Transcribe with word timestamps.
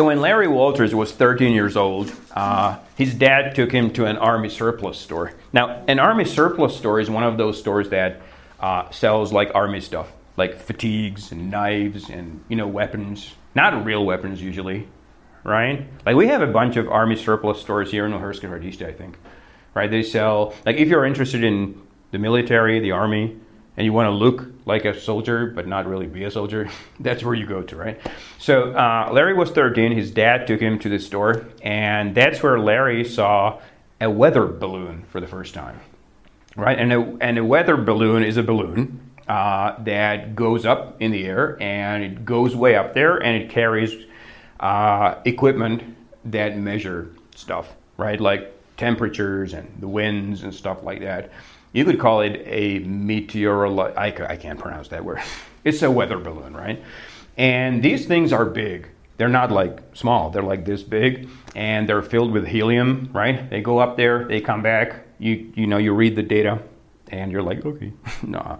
So 0.00 0.06
when 0.06 0.22
Larry 0.22 0.48
Walters 0.48 0.94
was 0.94 1.12
13 1.12 1.52
years 1.52 1.76
old, 1.76 2.10
uh, 2.34 2.78
his 2.96 3.12
dad 3.12 3.54
took 3.54 3.70
him 3.70 3.92
to 3.92 4.06
an 4.06 4.16
army 4.16 4.48
surplus 4.48 4.98
store. 4.98 5.34
Now, 5.52 5.84
an 5.88 5.98
army 5.98 6.24
surplus 6.24 6.74
store 6.74 7.00
is 7.00 7.10
one 7.10 7.22
of 7.22 7.36
those 7.36 7.58
stores 7.58 7.90
that 7.90 8.22
uh, 8.60 8.88
sells 8.92 9.30
like 9.30 9.50
army 9.54 9.82
stuff, 9.82 10.10
like 10.38 10.58
fatigues 10.58 11.32
and 11.32 11.50
knives 11.50 12.08
and 12.08 12.42
you 12.48 12.56
know 12.56 12.66
weapons, 12.66 13.34
not 13.54 13.84
real 13.84 14.02
weapons 14.06 14.40
usually, 14.40 14.88
right? 15.44 15.86
Like 16.06 16.16
we 16.16 16.28
have 16.28 16.40
a 16.40 16.50
bunch 16.50 16.78
of 16.78 16.88
army 16.88 17.16
surplus 17.16 17.60
stores 17.60 17.90
here 17.90 18.06
in 18.06 18.12
Uherské 18.12 18.48
Hradiště, 18.48 18.86
I 18.86 18.92
think, 18.92 19.18
right? 19.74 19.90
They 19.90 20.02
sell 20.02 20.54
like 20.64 20.76
if 20.76 20.88
you're 20.88 21.04
interested 21.04 21.44
in 21.44 21.78
the 22.10 22.18
military, 22.18 22.80
the 22.80 22.92
army, 22.92 23.36
and 23.76 23.84
you 23.84 23.92
want 23.92 24.06
to 24.06 24.12
look 24.12 24.59
like 24.70 24.84
a 24.84 24.98
soldier 24.98 25.48
but 25.48 25.66
not 25.66 25.86
really 25.86 26.06
be 26.06 26.24
a 26.24 26.30
soldier, 26.30 26.70
that's 27.00 27.22
where 27.22 27.34
you 27.34 27.46
go 27.46 27.62
to, 27.62 27.76
right? 27.76 28.00
So 28.38 28.72
uh, 28.72 29.10
Larry 29.12 29.34
was 29.34 29.50
13. 29.50 29.92
His 29.92 30.10
dad 30.10 30.46
took 30.46 30.60
him 30.60 30.78
to 30.78 30.88
the 30.88 30.98
store, 30.98 31.44
and 31.62 32.14
that's 32.14 32.42
where 32.42 32.58
Larry 32.58 33.04
saw 33.04 33.60
a 34.00 34.08
weather 34.08 34.46
balloon 34.46 35.04
for 35.10 35.20
the 35.20 35.26
first 35.26 35.52
time, 35.52 35.80
right? 36.56 36.78
And 36.78 36.92
a, 36.92 37.16
and 37.20 37.38
a 37.38 37.44
weather 37.44 37.76
balloon 37.76 38.22
is 38.22 38.36
a 38.36 38.42
balloon 38.42 39.10
uh, 39.28 39.74
that 39.84 40.34
goes 40.34 40.64
up 40.64 41.02
in 41.02 41.10
the 41.10 41.24
air 41.24 41.56
and 41.60 42.02
it 42.02 42.24
goes 42.24 42.56
way 42.56 42.74
up 42.74 42.94
there 42.94 43.16
and 43.16 43.42
it 43.42 43.50
carries 43.50 43.94
uh, 44.58 45.16
equipment 45.24 45.96
that 46.24 46.56
measure 46.56 47.10
stuff, 47.34 47.74
right? 47.96 48.20
Like 48.20 48.59
temperatures 48.80 49.52
and 49.52 49.68
the 49.78 49.86
winds 49.86 50.42
and 50.42 50.54
stuff 50.54 50.82
like 50.82 51.00
that. 51.00 51.30
You 51.72 51.84
could 51.84 52.00
call 52.00 52.22
it 52.22 52.42
a 52.46 52.80
meteorolo- 52.80 53.96
I, 53.96 54.06
I 54.26 54.36
can't 54.36 54.58
pronounce 54.58 54.88
that 54.88 55.04
word. 55.04 55.20
It's 55.62 55.82
a 55.82 55.90
weather 55.90 56.18
balloon, 56.18 56.56
right? 56.56 56.82
And 57.36 57.82
these 57.82 58.06
things 58.06 58.32
are 58.32 58.46
big. 58.46 58.88
They're 59.18 59.28
not 59.40 59.50
like 59.52 59.78
small. 59.92 60.30
They're 60.30 60.50
like 60.54 60.64
this 60.64 60.82
big, 60.82 61.28
and 61.54 61.86
they're 61.86 62.00
filled 62.00 62.32
with 62.32 62.46
helium, 62.46 63.10
right? 63.12 63.50
They 63.50 63.60
go 63.60 63.76
up 63.78 63.98
there, 63.98 64.24
they 64.24 64.40
come 64.40 64.62
back. 64.62 65.04
You 65.18 65.52
you 65.54 65.66
know 65.66 65.76
you 65.76 65.92
read 65.92 66.16
the 66.16 66.22
data, 66.22 66.62
and 67.08 67.30
you're 67.30 67.42
like, 67.42 67.66
okay, 67.66 67.92
no. 68.22 68.58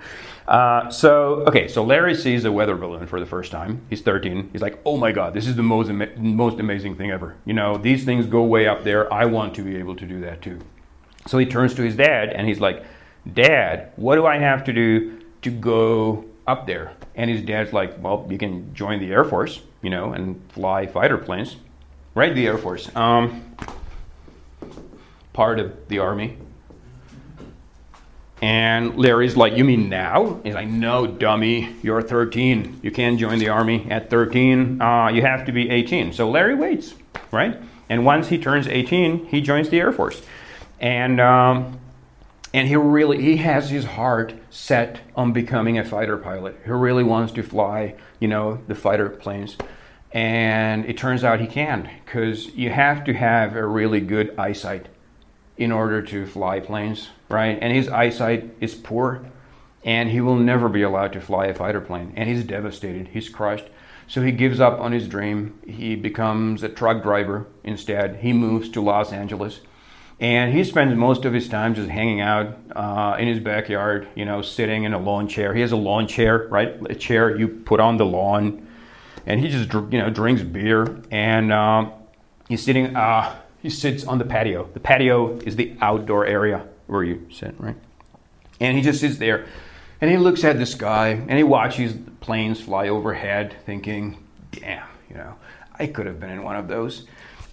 Uh, 0.50 0.90
so 0.90 1.44
okay, 1.46 1.68
so 1.68 1.84
Larry 1.84 2.12
sees 2.12 2.44
a 2.44 2.50
weather 2.50 2.74
balloon 2.74 3.06
for 3.06 3.20
the 3.20 3.26
first 3.26 3.52
time. 3.52 3.86
He's 3.88 4.02
13. 4.02 4.50
He's 4.52 4.60
like, 4.60 4.80
oh 4.84 4.96
my 4.96 5.12
god, 5.12 5.32
this 5.32 5.46
is 5.46 5.54
the 5.54 5.62
most 5.62 5.88
ama- 5.88 6.10
most 6.16 6.58
amazing 6.58 6.96
thing 6.96 7.12
ever. 7.12 7.36
You 7.44 7.54
know, 7.54 7.78
these 7.78 8.04
things 8.04 8.26
go 8.26 8.42
way 8.42 8.66
up 8.66 8.82
there. 8.82 9.12
I 9.14 9.26
want 9.26 9.54
to 9.54 9.62
be 9.62 9.76
able 9.76 9.94
to 9.94 10.04
do 10.04 10.20
that 10.22 10.42
too. 10.42 10.58
So 11.28 11.38
he 11.38 11.46
turns 11.46 11.72
to 11.74 11.82
his 11.82 11.94
dad 11.94 12.30
and 12.30 12.48
he's 12.48 12.58
like, 12.58 12.84
Dad, 13.32 13.92
what 13.94 14.16
do 14.16 14.26
I 14.26 14.38
have 14.38 14.64
to 14.64 14.72
do 14.72 15.20
to 15.42 15.50
go 15.50 16.24
up 16.48 16.66
there? 16.66 16.94
And 17.14 17.30
his 17.30 17.42
dad's 17.42 17.72
like, 17.72 18.02
Well, 18.02 18.26
you 18.28 18.38
can 18.38 18.74
join 18.74 18.98
the 18.98 19.12
Air 19.12 19.24
Force, 19.24 19.60
you 19.82 19.90
know, 19.90 20.12
and 20.12 20.40
fly 20.50 20.86
fighter 20.86 21.18
planes. 21.18 21.56
Right, 22.14 22.34
the 22.34 22.46
Air 22.46 22.58
Force. 22.58 22.90
Um, 22.96 23.54
part 25.32 25.60
of 25.60 25.88
the 25.88 26.00
Army. 26.00 26.38
And 28.42 28.96
Larry's 28.96 29.36
like, 29.36 29.56
You 29.56 29.64
mean 29.64 29.88
now? 29.88 30.40
He's 30.42 30.54
like, 30.54 30.68
No, 30.68 31.06
dummy, 31.06 31.76
you're 31.82 32.02
13. 32.02 32.80
You 32.82 32.90
can't 32.90 33.18
join 33.18 33.38
the 33.38 33.48
Army 33.48 33.86
at 33.90 34.10
13. 34.10 34.80
Uh, 34.80 35.08
you 35.08 35.22
have 35.22 35.44
to 35.46 35.52
be 35.52 35.68
18. 35.68 36.12
So 36.12 36.30
Larry 36.30 36.54
waits, 36.54 36.94
right? 37.30 37.60
And 37.88 38.04
once 38.04 38.28
he 38.28 38.38
turns 38.38 38.68
18, 38.68 39.26
he 39.26 39.40
joins 39.40 39.68
the 39.68 39.80
Air 39.80 39.92
Force. 39.92 40.22
And 40.80 41.20
um, 41.20 41.78
and 42.54 42.66
he 42.66 42.76
really 42.76 43.20
he 43.20 43.36
has 43.38 43.70
his 43.70 43.84
heart 43.84 44.34
set 44.50 45.00
on 45.14 45.32
becoming 45.32 45.78
a 45.78 45.84
fighter 45.84 46.16
pilot. 46.16 46.58
He 46.64 46.70
really 46.70 47.04
wants 47.04 47.32
to 47.34 47.42
fly, 47.42 47.96
you 48.18 48.28
know, 48.28 48.60
the 48.66 48.74
fighter 48.74 49.08
planes. 49.10 49.56
And 50.12 50.86
it 50.86 50.96
turns 50.96 51.22
out 51.22 51.40
he 51.40 51.46
can't 51.46 51.86
because 52.04 52.46
you 52.48 52.70
have 52.70 53.04
to 53.04 53.14
have 53.14 53.54
a 53.54 53.64
really 53.64 54.00
good 54.00 54.36
eyesight 54.38 54.86
in 55.60 55.70
order 55.70 56.02
to 56.02 56.26
fly 56.26 56.58
planes, 56.58 57.10
right? 57.28 57.56
And 57.60 57.72
his 57.72 57.88
eyesight 57.88 58.56
is 58.60 58.74
poor, 58.74 59.24
and 59.84 60.10
he 60.10 60.20
will 60.20 60.36
never 60.36 60.68
be 60.68 60.82
allowed 60.82 61.12
to 61.12 61.20
fly 61.20 61.46
a 61.46 61.54
fighter 61.54 61.80
plane. 61.80 62.14
And 62.16 62.28
he's 62.28 62.42
devastated. 62.42 63.08
He's 63.08 63.28
crushed. 63.28 63.66
So 64.08 64.22
he 64.22 64.32
gives 64.32 64.58
up 64.58 64.80
on 64.80 64.90
his 64.90 65.06
dream. 65.06 65.60
He 65.64 65.94
becomes 65.94 66.62
a 66.62 66.68
truck 66.68 67.02
driver 67.02 67.46
instead. 67.62 68.16
He 68.16 68.32
moves 68.32 68.70
to 68.70 68.80
Los 68.80 69.12
Angeles 69.12 69.60
and 70.20 70.52
he 70.52 70.64
spends 70.64 70.94
most 70.94 71.24
of 71.24 71.32
his 71.32 71.48
time 71.48 71.74
just 71.74 71.88
hanging 71.88 72.20
out 72.20 72.58
uh, 72.76 73.16
in 73.18 73.26
his 73.26 73.40
backyard, 73.40 74.06
you 74.14 74.26
know, 74.26 74.42
sitting 74.42 74.84
in 74.84 74.92
a 74.92 74.98
lawn 74.98 75.28
chair. 75.28 75.54
He 75.54 75.62
has 75.62 75.72
a 75.72 75.76
lawn 75.76 76.06
chair, 76.06 76.46
right? 76.50 76.76
A 76.90 76.94
chair 76.94 77.34
you 77.34 77.48
put 77.48 77.80
on 77.80 77.96
the 77.96 78.04
lawn, 78.04 78.66
and 79.24 79.40
he 79.40 79.48
just 79.48 79.72
you 79.72 79.98
know 79.98 80.10
drinks 80.10 80.42
beer 80.42 81.00
and 81.10 81.50
um, 81.52 81.92
he's 82.48 82.62
sitting. 82.62 82.94
Uh, 82.94 83.34
he 83.62 83.70
sits 83.70 84.04
on 84.04 84.18
the 84.18 84.24
patio. 84.24 84.68
The 84.72 84.80
patio 84.80 85.38
is 85.38 85.56
the 85.56 85.76
outdoor 85.80 86.26
area 86.26 86.66
where 86.86 87.04
you 87.04 87.26
sit, 87.30 87.54
right? 87.58 87.76
And 88.58 88.76
he 88.76 88.82
just 88.82 89.00
sits 89.00 89.18
there, 89.18 89.46
and 90.00 90.10
he 90.10 90.16
looks 90.16 90.44
at 90.44 90.58
the 90.58 90.66
sky 90.66 91.08
and 91.08 91.32
he 91.32 91.42
watches 91.42 91.94
planes 92.20 92.60
fly 92.60 92.88
overhead, 92.88 93.56
thinking, 93.64 94.18
"Damn, 94.52 94.86
you 95.08 95.16
know, 95.16 95.34
I 95.78 95.86
could 95.86 96.06
have 96.06 96.20
been 96.20 96.30
in 96.30 96.42
one 96.42 96.56
of 96.56 96.68
those." 96.68 97.06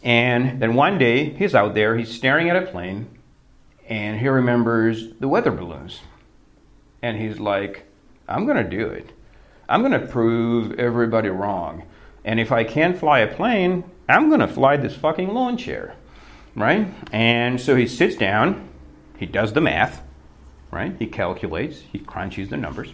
And 0.03 0.61
then 0.61 0.75
one 0.75 0.97
day 0.97 1.29
he's 1.31 1.55
out 1.55 1.73
there, 1.73 1.97
he's 1.97 2.13
staring 2.13 2.49
at 2.49 2.55
a 2.55 2.61
plane, 2.61 3.07
and 3.89 4.19
he 4.19 4.27
remembers 4.27 5.13
the 5.19 5.27
weather 5.27 5.51
balloons. 5.51 6.01
And 7.01 7.17
he's 7.17 7.39
like, 7.39 7.85
I'm 8.27 8.45
going 8.45 8.57
to 8.57 8.69
do 8.69 8.87
it. 8.87 9.11
I'm 9.69 9.81
going 9.81 9.99
to 9.99 10.07
prove 10.07 10.79
everybody 10.79 11.29
wrong. 11.29 11.83
And 12.25 12.39
if 12.39 12.51
I 12.51 12.63
can't 12.63 12.97
fly 12.97 13.19
a 13.19 13.33
plane, 13.33 13.83
I'm 14.07 14.29
going 14.29 14.39
to 14.39 14.47
fly 14.47 14.77
this 14.77 14.95
fucking 14.95 15.33
lawn 15.33 15.57
chair. 15.57 15.95
Right? 16.55 16.91
And 17.11 17.61
so 17.61 17.75
he 17.75 17.87
sits 17.87 18.15
down, 18.15 18.69
he 19.17 19.25
does 19.25 19.53
the 19.53 19.61
math, 19.61 20.01
right? 20.71 20.95
He 20.97 21.05
calculates, 21.05 21.81
he 21.91 21.99
crunches 21.99 22.49
the 22.49 22.57
numbers. 22.57 22.93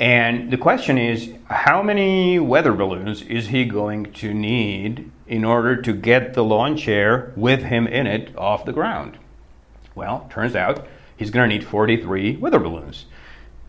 And 0.00 0.50
the 0.50 0.56
question 0.56 0.98
is 0.98 1.32
how 1.46 1.82
many 1.82 2.38
weather 2.38 2.72
balloons 2.72 3.22
is 3.22 3.48
he 3.48 3.64
going 3.64 4.12
to 4.14 4.34
need 4.34 5.10
in 5.26 5.44
order 5.44 5.80
to 5.82 5.92
get 5.92 6.34
the 6.34 6.42
lawn 6.42 6.76
chair 6.76 7.32
with 7.36 7.62
him 7.62 7.86
in 7.86 8.06
it 8.06 8.36
off 8.36 8.64
the 8.64 8.72
ground? 8.72 9.18
Well, 9.94 10.26
turns 10.30 10.56
out 10.56 10.86
he's 11.16 11.30
going 11.30 11.48
to 11.48 11.56
need 11.56 11.64
43 11.64 12.36
weather 12.36 12.58
balloons 12.58 13.06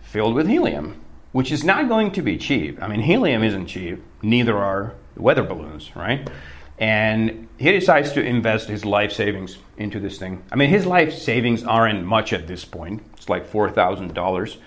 filled 0.01 0.33
with 0.33 0.47
helium, 0.47 0.99
which 1.31 1.51
is 1.51 1.63
not 1.63 1.87
going 1.87 2.11
to 2.11 2.21
be 2.21 2.37
cheap. 2.37 2.81
I 2.81 2.87
mean, 2.87 3.01
helium 3.01 3.43
isn't 3.43 3.67
cheap, 3.67 4.01
neither 4.23 4.57
are 4.57 4.95
weather 5.15 5.43
balloons, 5.43 5.95
right? 5.95 6.29
And 6.77 7.47
he 7.57 7.71
decides 7.71 8.11
to 8.13 8.23
invest 8.23 8.67
his 8.67 8.83
life 8.83 9.11
savings 9.11 9.57
into 9.77 9.99
this 9.99 10.17
thing. 10.17 10.43
I 10.51 10.55
mean, 10.55 10.69
his 10.69 10.85
life 10.85 11.13
savings 11.13 11.63
aren't 11.63 12.05
much 12.05 12.33
at 12.33 12.47
this 12.47 12.65
point, 12.65 13.01
it's 13.13 13.29
like 13.29 13.49
$4,000 13.49 14.57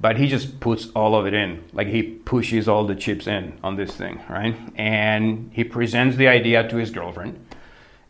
but 0.00 0.16
he 0.16 0.26
just 0.26 0.60
puts 0.60 0.88
all 0.96 1.14
of 1.14 1.26
it 1.26 1.34
in. 1.34 1.62
Like 1.72 1.88
he 1.88 2.02
pushes 2.02 2.68
all 2.68 2.86
the 2.86 2.94
chips 2.94 3.26
in 3.26 3.58
on 3.62 3.76
this 3.76 3.94
thing 3.94 4.20
right? 4.28 4.56
And 4.76 5.50
he 5.52 5.64
presents 5.64 6.16
the 6.16 6.28
idea 6.28 6.66
to 6.68 6.76
his 6.76 6.90
girlfriend. 6.90 7.46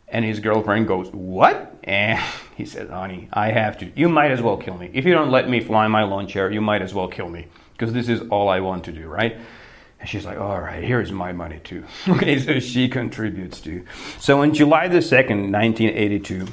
And 0.07 0.25
his 0.25 0.39
girlfriend 0.39 0.87
goes 0.87 1.09
what? 1.11 1.77
And 1.83 2.19
he 2.55 2.65
says 2.65 2.89
honey 2.89 3.27
i 3.33 3.51
have 3.51 3.77
to. 3.79 3.91
You 3.95 4.09
might 4.09 4.31
as 4.31 4.41
well 4.41 4.57
kill 4.57 4.77
me. 4.77 4.89
If 4.93 5.05
you 5.05 5.13
don't 5.13 5.31
let 5.31 5.49
me 5.49 5.59
fly 5.59 5.87
my 5.87 6.03
lawn 6.03 6.27
chair 6.27 6.51
you 6.51 6.61
might 6.61 6.81
as 6.81 6.93
well 6.93 7.07
kill 7.07 7.29
me. 7.29 7.47
Because 7.73 7.93
this 7.93 8.07
is 8.09 8.21
all 8.29 8.47
i 8.47 8.59
want 8.59 8.85
to 8.85 8.91
do 8.91 9.07
right 9.07 9.37
and 10.01 10.09
she's 10.09 10.25
like 10.25 10.37
all 10.37 10.59
right 10.59 10.83
here's 10.83 11.11
my 11.11 11.31
money 11.31 11.59
too. 11.63 11.85
Okay 12.09 12.39
so 12.39 12.59
she 12.59 12.89
contributes 12.89 13.61
too 13.61 13.85
so 14.19 14.41
on 14.41 14.53
july 14.53 14.87
the 14.87 14.97
2nd 14.97 15.51
1982 15.51 16.47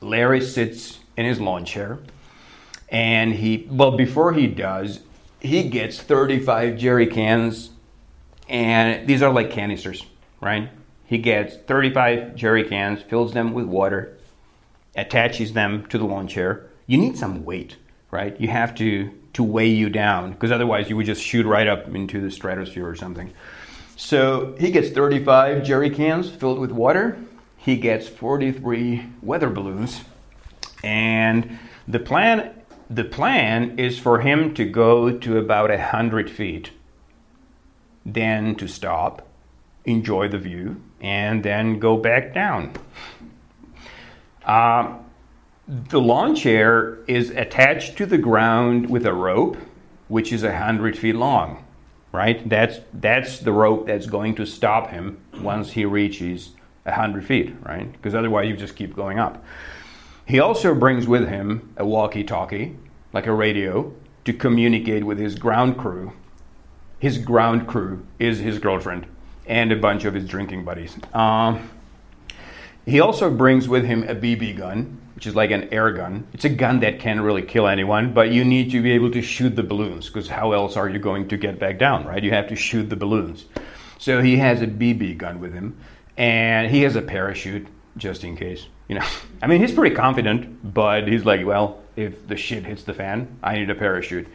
larry 0.00 0.40
sits 0.40 1.00
in 1.16 1.26
his 1.26 1.40
lawn 1.40 1.64
chair 1.64 1.98
and 2.90 3.34
he 3.34 3.66
well 3.70 3.96
before 3.96 4.32
he 4.32 4.46
does 4.46 5.00
he 5.40 5.68
gets 5.68 6.00
35 6.00 6.76
jerry 6.76 7.06
cans 7.06 7.70
and 8.48 9.06
these 9.06 9.22
are 9.22 9.32
like 9.32 9.50
canisters 9.50 10.04
right? 10.40 10.70
He 11.04 11.18
gets 11.18 11.56
35 11.56 12.36
jerry 12.36 12.64
cans 12.64 13.02
fills 13.02 13.32
them 13.32 13.52
with 13.52 13.66
water 13.66 14.16
attaches 14.94 15.52
them 15.52 15.86
to 15.86 15.98
the 15.98 16.04
lawn 16.04 16.26
chair. 16.28 16.66
You 16.86 16.98
need 16.98 17.16
some 17.16 17.44
weight 17.44 17.76
right? 18.10 18.38
You 18.40 18.48
have 18.48 18.74
to 18.76 19.10
to 19.34 19.42
weigh 19.42 19.68
you 19.68 19.88
down 19.88 20.32
because 20.32 20.50
otherwise 20.50 20.88
you 20.88 20.96
would 20.96 21.06
just 21.06 21.22
shoot 21.22 21.46
right 21.46 21.66
up 21.66 21.86
into 21.94 22.20
the 22.20 22.30
stratosphere 22.30 22.88
or 22.88 22.96
something. 22.96 23.32
So 23.96 24.54
he 24.58 24.70
gets 24.70 24.90
35 24.90 25.64
jerry 25.64 25.90
cans 25.90 26.30
filled 26.30 26.58
with 26.58 26.70
water. 26.70 27.18
He 27.56 27.76
gets 27.76 28.08
43 28.08 29.04
weather 29.22 29.50
balloons. 29.50 30.02
And 30.84 31.58
the 31.86 31.98
plan 31.98 32.54
the 32.90 33.04
plan 33.04 33.78
is 33.78 33.98
for 33.98 34.20
him 34.20 34.54
to 34.54 34.64
go 34.64 35.18
to 35.18 35.36
about 35.36 35.70
a 35.70 35.76
100 35.76 36.30
feet, 36.30 36.70
then 38.06 38.54
to 38.56 38.66
stop, 38.66 39.28
enjoy 39.84 40.28
the 40.28 40.38
view, 40.38 40.82
and 41.00 41.42
then 41.42 41.78
go 41.78 41.98
back 41.98 42.32
down. 42.32 42.72
Uh, 44.42 44.96
the 45.68 46.00
lawn 46.00 46.34
chair 46.34 46.98
is 47.06 47.30
attached 47.30 47.98
to 47.98 48.06
the 48.06 48.16
ground 48.18 48.88
with 48.88 49.04
a 49.04 49.12
rope, 49.12 49.58
which 50.08 50.32
is 50.32 50.42
100 50.42 50.96
feet 50.98 51.14
long. 51.14 51.64
right? 52.12 52.48
That's 52.48 52.80
that's 52.94 53.38
the 53.40 53.52
rope 53.52 53.86
that's 53.86 54.06
going 54.06 54.34
to 54.36 54.46
stop 54.46 54.90
him 54.90 55.18
once 55.42 55.72
he 55.72 55.84
reaches 55.84 56.50
100 56.84 57.24
feet, 57.24 57.54
right? 57.62 57.90
Because 57.92 58.14
otherwise 58.14 58.48
you 58.48 58.56
just 58.56 58.76
keep 58.76 58.96
going 58.96 59.18
up. 59.18 59.44
He 60.24 60.40
also 60.40 60.74
brings 60.74 61.06
with 61.06 61.28
him 61.28 61.72
a 61.76 61.86
walkie-talkie, 61.86 62.76
like 63.12 63.26
a 63.26 63.32
radio, 63.32 63.92
to 64.24 64.32
communicate 64.32 65.04
with 65.04 65.18
his 65.18 65.34
ground 65.34 65.78
crew. 65.78 66.12
His 66.98 67.18
ground 67.18 67.66
crew 67.66 68.06
is 68.18 68.38
his 68.38 68.58
girlfriend 68.58 69.06
and 69.46 69.72
a 69.72 69.76
bunch 69.76 70.04
of 70.04 70.14
his 70.14 70.26
drinking 70.26 70.64
buddies. 70.64 70.96
Um, 71.14 71.70
he 72.84 73.00
also 73.00 73.30
brings 73.30 73.68
with 73.68 73.84
him 73.84 74.02
a 74.04 74.14
BB 74.14 74.56
gun, 74.56 75.00
which 75.18 75.26
is 75.26 75.34
like 75.34 75.50
an 75.50 75.68
air 75.72 75.90
gun. 75.90 76.24
It's 76.32 76.44
a 76.44 76.48
gun 76.48 76.78
that 76.78 77.00
can't 77.00 77.20
really 77.20 77.42
kill 77.42 77.66
anyone, 77.66 78.14
but 78.14 78.30
you 78.30 78.44
need 78.44 78.70
to 78.70 78.80
be 78.80 78.92
able 78.92 79.10
to 79.10 79.20
shoot 79.20 79.56
the 79.56 79.64
balloons 79.64 80.06
because 80.06 80.28
how 80.28 80.52
else 80.52 80.76
are 80.76 80.88
you 80.88 81.00
going 81.00 81.26
to 81.30 81.36
get 81.36 81.58
back 81.58 81.76
down, 81.76 82.06
right? 82.06 82.22
You 82.22 82.30
have 82.30 82.46
to 82.50 82.54
shoot 82.54 82.88
the 82.88 82.94
balloons. 82.94 83.44
So 83.98 84.22
he 84.22 84.36
has 84.36 84.62
a 84.62 84.68
BB 84.68 85.18
gun 85.18 85.40
with 85.40 85.52
him, 85.52 85.76
and 86.16 86.70
he 86.70 86.82
has 86.82 86.94
a 86.94 87.02
parachute 87.02 87.66
just 87.96 88.22
in 88.22 88.36
case. 88.36 88.68
You 88.86 89.00
know, 89.00 89.06
I 89.42 89.48
mean, 89.48 89.60
he's 89.60 89.72
pretty 89.72 89.96
confident, 89.96 90.72
but 90.72 91.08
he's 91.08 91.24
like, 91.24 91.44
well, 91.44 91.82
if 91.96 92.28
the 92.28 92.36
shit 92.36 92.64
hits 92.64 92.84
the 92.84 92.94
fan, 92.94 93.40
I 93.42 93.56
need 93.56 93.70
a 93.70 93.74
parachute. 93.74 94.28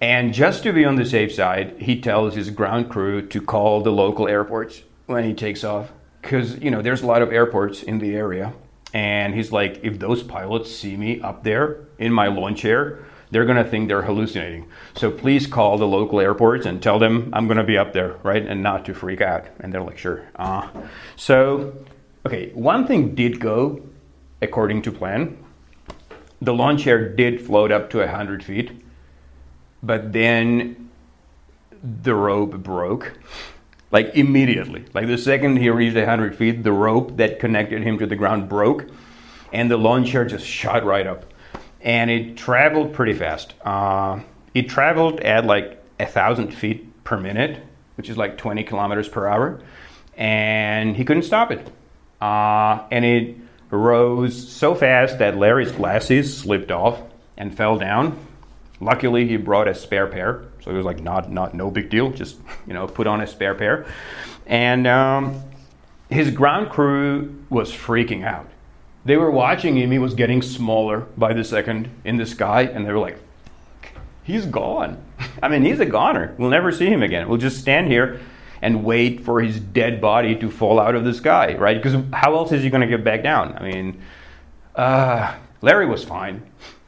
And 0.00 0.34
just 0.34 0.64
to 0.64 0.72
be 0.72 0.84
on 0.84 0.96
the 0.96 1.06
safe 1.06 1.32
side, 1.32 1.76
he 1.78 2.00
tells 2.00 2.34
his 2.34 2.50
ground 2.50 2.90
crew 2.90 3.24
to 3.28 3.40
call 3.40 3.80
the 3.80 3.92
local 3.92 4.26
airports 4.26 4.82
when 5.06 5.22
he 5.22 5.34
takes 5.34 5.62
off 5.62 5.92
because 6.20 6.58
you 6.58 6.72
know 6.72 6.82
there's 6.82 7.02
a 7.02 7.06
lot 7.06 7.22
of 7.22 7.30
airports 7.32 7.84
in 7.84 8.00
the 8.00 8.16
area 8.16 8.52
and 8.96 9.34
he's 9.34 9.52
like 9.52 9.78
if 9.82 9.98
those 9.98 10.22
pilots 10.22 10.74
see 10.74 10.96
me 10.96 11.20
up 11.20 11.44
there 11.44 11.86
in 11.98 12.10
my 12.10 12.28
lawn 12.28 12.54
chair 12.54 13.04
they're 13.30 13.44
going 13.44 13.62
to 13.62 13.68
think 13.68 13.88
they're 13.88 14.02
hallucinating. 14.02 14.68
So 14.94 15.10
please 15.10 15.48
call 15.48 15.78
the 15.78 15.86
local 15.86 16.20
airports 16.20 16.64
and 16.64 16.82
tell 16.82 16.98
them 16.98 17.30
i'm 17.34 17.46
going 17.46 17.58
to 17.58 17.64
be 17.64 17.76
up 17.76 17.92
there 17.92 18.16
right? 18.22 18.44
And 18.44 18.62
not 18.62 18.86
to 18.86 18.94
freak 18.94 19.20
out. 19.20 19.44
And 19.60 19.72
they're 19.72 19.82
like 19.82 19.98
sure 19.98 20.26
uh, 20.36 20.68
so 21.14 21.74
okay 22.24 22.50
one 22.54 22.86
thing 22.86 23.14
did 23.14 23.38
go 23.38 23.82
according 24.40 24.80
to 24.82 24.92
plan. 24.92 25.44
The 26.40 26.54
lawn 26.54 26.78
chair 26.78 27.14
did 27.14 27.40
float 27.40 27.70
up 27.70 27.90
to 27.90 27.98
100 27.98 28.42
feet 28.42 28.70
but 29.82 30.14
then 30.14 30.88
the 31.82 32.14
rope 32.14 32.54
broke 32.62 33.12
like 33.90 34.14
immediately. 34.14 34.84
Like 34.94 35.06
the 35.06 35.18
second 35.18 35.56
he 35.56 35.70
reached 35.70 35.96
100 35.96 36.36
feet, 36.36 36.62
the 36.62 36.72
rope 36.72 37.16
that 37.16 37.38
connected 37.38 37.82
him 37.82 37.98
to 37.98 38.06
the 38.06 38.16
ground 38.16 38.48
broke, 38.48 38.86
and 39.52 39.70
the 39.70 39.76
lawn 39.76 40.04
chair 40.04 40.24
just 40.24 40.46
shot 40.46 40.84
right 40.84 41.06
up. 41.06 41.24
And 41.80 42.10
it 42.10 42.36
traveled 42.36 42.94
pretty 42.94 43.12
fast. 43.12 43.54
Uh, 43.64 44.20
it 44.54 44.68
traveled 44.68 45.20
at 45.20 45.44
like 45.44 45.82
a 46.00 46.06
thousand 46.06 46.52
feet 46.52 47.04
per 47.04 47.16
minute, 47.16 47.62
which 47.96 48.10
is 48.10 48.16
like 48.16 48.36
20 48.38 48.64
kilometers 48.64 49.08
per 49.08 49.26
hour, 49.26 49.60
and 50.16 50.96
he 50.96 51.04
couldn't 51.04 51.22
stop 51.22 51.50
it. 51.50 51.66
Uh, 52.20 52.84
and 52.90 53.04
it 53.04 53.36
rose 53.70 54.48
so 54.50 54.74
fast 54.74 55.18
that 55.18 55.36
Larry's 55.36 55.72
glasses 55.72 56.36
slipped 56.36 56.70
off 56.70 57.02
and 57.36 57.56
fell 57.56 57.78
down. 57.78 58.18
Luckily, 58.80 59.26
he 59.26 59.36
brought 59.36 59.68
a 59.68 59.74
spare 59.74 60.06
pair, 60.06 60.44
so 60.66 60.72
it 60.72 60.74
was 60.74 60.84
like 60.84 61.00
not 61.00 61.30
not 61.30 61.54
no 61.54 61.70
big 61.70 61.88
deal. 61.88 62.10
Just 62.10 62.38
you 62.66 62.74
know, 62.74 62.88
put 62.88 63.06
on 63.06 63.20
a 63.20 63.26
spare 63.26 63.54
pair, 63.54 63.86
and 64.46 64.86
um, 64.86 65.40
his 66.10 66.30
ground 66.32 66.70
crew 66.70 67.44
was 67.48 67.70
freaking 67.70 68.24
out. 68.24 68.48
They 69.04 69.16
were 69.16 69.30
watching 69.30 69.76
him. 69.76 69.92
He 69.92 70.00
was 70.00 70.14
getting 70.14 70.42
smaller 70.42 71.06
by 71.16 71.32
the 71.32 71.44
second 71.44 71.88
in 72.04 72.16
the 72.16 72.26
sky, 72.26 72.62
and 72.62 72.84
they 72.84 72.92
were 72.92 72.98
like, 72.98 73.18
"He's 74.24 74.44
gone." 74.44 75.00
I 75.42 75.48
mean, 75.48 75.62
he's 75.62 75.78
a 75.78 75.86
goner. 75.86 76.34
We'll 76.36 76.50
never 76.50 76.72
see 76.72 76.86
him 76.86 77.02
again. 77.02 77.28
We'll 77.28 77.38
just 77.38 77.60
stand 77.60 77.86
here 77.86 78.20
and 78.60 78.82
wait 78.82 79.20
for 79.20 79.40
his 79.40 79.60
dead 79.60 80.00
body 80.00 80.34
to 80.34 80.50
fall 80.50 80.80
out 80.80 80.96
of 80.96 81.04
the 81.04 81.14
sky, 81.14 81.54
right? 81.54 81.80
Because 81.80 82.02
how 82.12 82.34
else 82.34 82.50
is 82.50 82.64
he 82.64 82.70
going 82.70 82.80
to 82.80 82.88
get 82.88 83.04
back 83.04 83.22
down? 83.22 83.56
I 83.56 83.62
mean, 83.62 84.02
uh, 84.74 85.32
Larry 85.60 85.86
was 85.86 86.02
fine. 86.02 86.42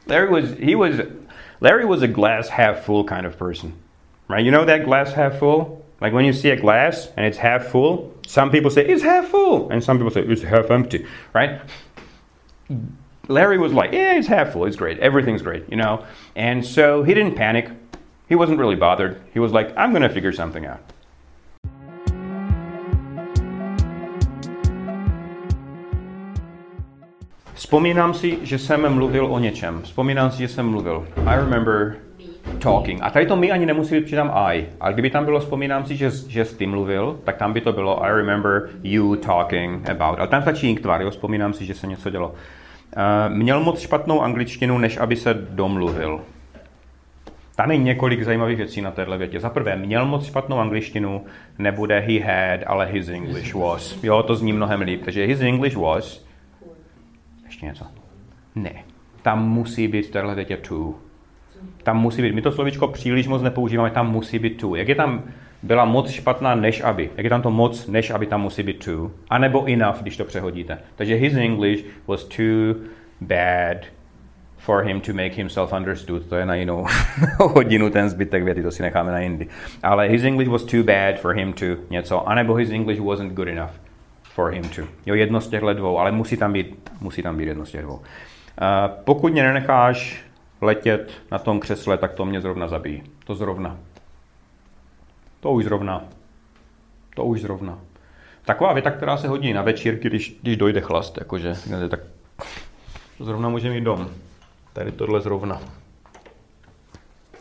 Larry 0.05 0.29
was 0.29 0.53
he 0.57 0.75
was 0.75 0.99
Larry 1.61 1.85
was 1.85 2.01
a 2.01 2.07
glass 2.07 2.49
half 2.49 2.85
full 2.85 3.03
kind 3.03 3.25
of 3.25 3.37
person, 3.37 3.73
right? 4.27 4.43
You 4.43 4.51
know 4.51 4.65
that 4.65 4.85
glass 4.85 5.13
half 5.13 5.39
full? 5.39 5.85
Like 6.01 6.13
when 6.13 6.25
you 6.25 6.33
see 6.33 6.49
a 6.49 6.55
glass 6.55 7.09
and 7.17 7.25
it's 7.25 7.37
half 7.37 7.67
full, 7.67 8.15
some 8.25 8.51
people 8.51 8.71
say 8.71 8.85
it's 8.87 9.03
half 9.03 9.27
full, 9.27 9.69
and 9.69 9.83
some 9.83 9.97
people 9.97 10.11
say 10.11 10.21
it's 10.21 10.43
half 10.43 10.71
empty, 10.71 11.05
right? 11.33 11.61
Larry 13.27 13.57
was 13.57 13.73
like, 13.73 13.91
yeah, 13.91 14.13
it's 14.13 14.27
half 14.27 14.53
full, 14.53 14.65
it's 14.65 14.77
great, 14.77 14.99
everything's 14.99 15.41
great, 15.41 15.69
you 15.69 15.75
know? 15.75 16.05
And 16.35 16.65
so 16.65 17.03
he 17.03 17.13
didn't 17.13 17.35
panic. 17.35 17.69
He 18.29 18.35
wasn't 18.35 18.59
really 18.59 18.75
bothered. 18.75 19.21
He 19.33 19.39
was 19.39 19.51
like, 19.51 19.75
I'm 19.75 19.91
gonna 19.91 20.09
figure 20.09 20.31
something 20.31 20.65
out. 20.65 20.81
Vzpomínám 27.59 28.13
si, 28.13 28.37
že 28.43 28.57
jsem 28.57 28.93
mluvil 28.93 29.25
o 29.25 29.39
něčem. 29.39 29.81
Vzpomínám 29.81 30.31
si, 30.31 30.37
že 30.37 30.47
jsem 30.47 30.69
mluvil. 30.69 31.07
I 31.25 31.35
remember 31.35 31.95
talking. 32.59 32.99
A 33.01 33.09
tady 33.09 33.25
to 33.25 33.35
my 33.35 33.51
ani 33.51 33.65
nemusí 33.65 33.95
být 33.95 34.05
přidám 34.05 34.31
I. 34.35 34.65
Ale 34.79 34.93
kdyby 34.93 35.09
tam 35.09 35.25
bylo, 35.25 35.39
vzpomínám 35.39 35.85
si, 35.85 35.95
že, 35.95 36.11
že 36.27 36.45
jsi 36.45 36.67
mluvil, 36.67 37.19
tak 37.23 37.37
tam 37.37 37.53
by 37.53 37.61
to 37.61 37.73
bylo 37.73 38.03
I 38.05 38.11
remember 38.11 38.69
you 38.83 39.15
talking 39.15 39.89
about. 39.89 40.19
Ale 40.19 40.27
tam 40.27 40.41
stačí 40.41 40.75
tvar, 40.75 41.01
jo, 41.01 41.09
vzpomínám 41.09 41.53
si, 41.53 41.65
že 41.65 41.73
se 41.73 41.87
něco 41.87 42.09
dělo. 42.09 42.27
Uh, 42.29 43.35
měl 43.35 43.59
moc 43.59 43.79
špatnou 43.79 44.21
angličtinu, 44.21 44.77
než 44.77 44.97
aby 44.97 45.15
se 45.15 45.33
domluvil. 45.49 46.21
Tam 47.55 47.71
je 47.71 47.77
několik 47.77 48.23
zajímavých 48.23 48.57
věcí 48.57 48.81
na 48.81 48.91
téhle 48.91 49.17
větě. 49.17 49.39
Za 49.39 49.49
prvé, 49.49 49.75
měl 49.75 50.05
moc 50.05 50.25
špatnou 50.25 50.59
angličtinu, 50.59 51.25
nebude 51.57 51.99
he 51.99 52.19
had, 52.19 52.59
ale 52.67 52.85
his 52.85 53.09
English 53.09 53.53
was. 53.53 54.03
Jo, 54.03 54.23
to 54.23 54.35
zní 54.35 54.53
mnohem 54.53 54.81
líp. 54.81 55.01
Takže 55.05 55.25
his 55.25 55.41
English 55.41 55.75
was 55.75 56.28
ještě 57.59 57.65
něco? 57.65 57.85
Ne. 58.55 58.83
Tam 59.21 59.49
musí 59.49 59.87
být 59.87 60.05
v 60.05 60.11
téhle 60.11 60.35
větě 60.35 60.57
to. 60.57 60.93
Tam 61.83 62.01
musí 62.01 62.21
být, 62.21 62.35
my 62.35 62.41
to 62.41 62.51
slovičko 62.51 62.87
příliš 62.87 63.27
moc 63.27 63.41
nepoužíváme, 63.41 63.91
tam 63.91 64.11
musí 64.11 64.39
být 64.39 64.57
to. 64.57 64.75
Jak 64.75 64.87
je 64.87 64.95
tam 64.95 65.23
byla 65.63 65.85
moc 65.85 66.09
špatná, 66.11 66.55
než 66.55 66.81
aby. 66.81 67.09
Jak 67.17 67.23
je 67.23 67.29
tam 67.29 67.41
to 67.41 67.51
moc, 67.51 67.87
než 67.87 68.09
aby 68.09 68.25
tam 68.25 68.41
musí 68.41 68.63
být 68.63 68.85
to. 68.85 69.11
A 69.29 69.37
nebo 69.37 69.65
enough, 69.65 70.01
když 70.01 70.17
to 70.17 70.25
přehodíte. 70.25 70.77
Takže 70.95 71.15
his 71.15 71.33
English 71.33 71.83
was 72.07 72.23
too 72.23 72.75
bad 73.21 73.77
for 74.57 74.83
him 74.83 75.01
to 75.01 75.13
make 75.13 75.35
himself 75.35 75.73
understood. 75.73 76.25
To 76.25 76.35
je 76.35 76.45
na 76.45 76.55
jinou 76.55 76.85
hodinu 77.37 77.89
ten 77.89 78.09
zbytek 78.09 78.43
věty, 78.43 78.63
to 78.63 78.71
si 78.71 78.83
necháme 78.83 79.11
na 79.11 79.19
jindy. 79.19 79.47
Ale 79.83 80.07
his 80.07 80.23
English 80.23 80.49
was 80.49 80.63
too 80.63 80.83
bad 80.83 81.19
for 81.19 81.35
him 81.35 81.53
to 81.53 81.65
něco. 81.89 82.29
A 82.29 82.35
nebo 82.35 82.53
his 82.53 82.69
English 82.69 82.99
wasn't 82.99 83.33
good 83.33 83.47
enough 83.47 83.78
for 84.39 84.51
him 84.51 84.69
to. 84.69 84.81
Jo, 85.05 85.15
jedno 85.15 85.41
z 85.41 85.47
těchto 85.47 85.73
dvou, 85.73 85.99
ale 85.99 86.11
musí 86.11 86.37
tam 86.37 86.53
být, 86.53 86.91
musí 87.01 87.23
tam 87.23 87.37
být 87.37 87.47
jedno 87.47 87.65
z 87.65 87.71
těch 87.71 87.81
dvou. 87.81 87.95
Uh, 87.95 88.03
pokud 89.03 89.31
mě 89.31 89.43
nenecháš 89.43 90.23
letět 90.61 91.11
na 91.31 91.39
tom 91.39 91.59
křesle, 91.59 91.97
tak 91.97 92.13
to 92.13 92.25
mě 92.25 92.41
zrovna 92.41 92.67
zabíjí. 92.67 93.03
To 93.23 93.35
zrovna. 93.35 93.77
To 95.39 95.51
už 95.51 95.63
zrovna. 95.63 96.05
To 97.15 97.25
už 97.25 97.41
zrovna. 97.41 97.79
Taková 98.45 98.73
věta, 98.73 98.91
která 98.91 99.17
se 99.17 99.27
hodí 99.27 99.53
na 99.53 99.61
večírky, 99.61 100.07
když, 100.07 100.39
když 100.41 100.57
dojde 100.57 100.81
chlast, 100.81 101.17
jakože, 101.17 101.53
tak 101.89 101.99
to 103.17 103.25
zrovna 103.25 103.49
může 103.49 103.69
mít 103.69 103.83
dom. 103.83 104.09
Tady 104.73 104.91
tohle 104.91 105.21
zrovna. 105.21 105.61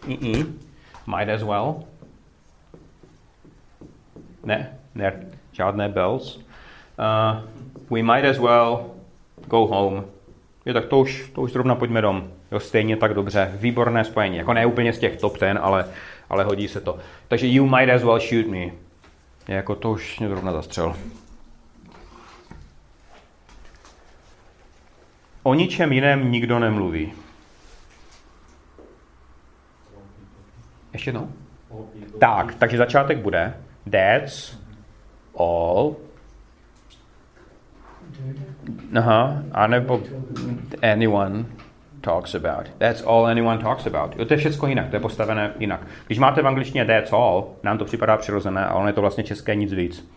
Mm-mm. 0.07 0.53
Might 1.17 1.35
as 1.35 1.43
well. 1.43 1.75
Ne, 4.45 4.79
ne, 4.95 5.27
žádné 5.53 5.89
bells 5.89 6.48
uh, 6.99 7.41
we 7.91 8.03
might 8.03 8.25
as 8.25 8.39
well 8.39 8.95
go 9.47 9.67
home. 9.67 10.05
Je 10.65 10.75
tak 10.75 10.87
to 10.87 10.99
už, 10.99 11.31
to 11.35 11.41
už 11.41 11.53
zrovna 11.53 11.75
pojďme 11.75 12.03
dom. 12.03 12.31
Jo, 12.53 12.61
stejně 12.61 12.97
tak 12.97 13.15
dobře. 13.15 13.53
Výborné 13.55 14.05
spojení. 14.05 14.37
Jako 14.37 14.53
ne 14.53 14.67
úplně 14.67 14.93
z 14.93 14.99
těch 14.99 15.17
top 15.17 15.39
ten, 15.39 15.59
ale, 15.63 15.89
ale 16.31 16.45
hodí 16.45 16.69
se 16.69 16.81
to. 16.81 16.99
Takže 17.29 17.47
you 17.47 17.67
might 17.67 17.91
as 17.91 18.03
well 18.03 18.21
shoot 18.21 18.47
me. 18.47 18.59
Je 19.49 19.55
jako 19.57 19.75
to 19.75 19.91
už 19.91 20.19
mě 20.19 20.29
zrovna 20.29 20.53
zastřel. 20.53 20.97
O 25.43 25.55
ničem 25.55 25.93
jiném 25.93 26.33
nikdo 26.33 26.59
nemluví. 26.59 27.13
Ještě 30.93 31.09
jednou? 31.09 31.33
Tak, 32.21 32.55
takže 32.55 32.79
začátek 32.79 33.19
bude 33.19 33.55
That's 33.91 34.59
all 35.39 35.97
Aha, 38.95 39.43
anebo 39.53 40.01
anyone 40.83 41.45
talks 42.01 42.35
about. 42.35 42.69
That's 42.79 43.03
all 43.03 43.27
anyone 43.27 43.63
talks 43.63 43.87
about. 43.87 44.19
Jo, 44.19 44.25
to 44.25 44.35
je 44.35 44.39
všechno 44.39 44.69
jinak, 44.69 44.89
to 44.91 44.97
je 44.97 45.01
postavené 45.01 45.53
jinak. 45.59 45.81
Když 46.07 46.19
máte 46.19 46.43
v 46.43 46.47
angličtině 46.47 46.85
that's 46.85 47.13
all, 47.13 47.47
nám 47.63 47.79
to 47.79 47.85
připadá 47.85 48.17
přirozené, 48.17 48.67
ale 48.67 48.79
ono 48.79 48.87
je 48.87 48.93
to 48.93 49.01
vlastně 49.01 49.25
české 49.25 49.55
nic 49.55 49.73
víc. 49.73 50.11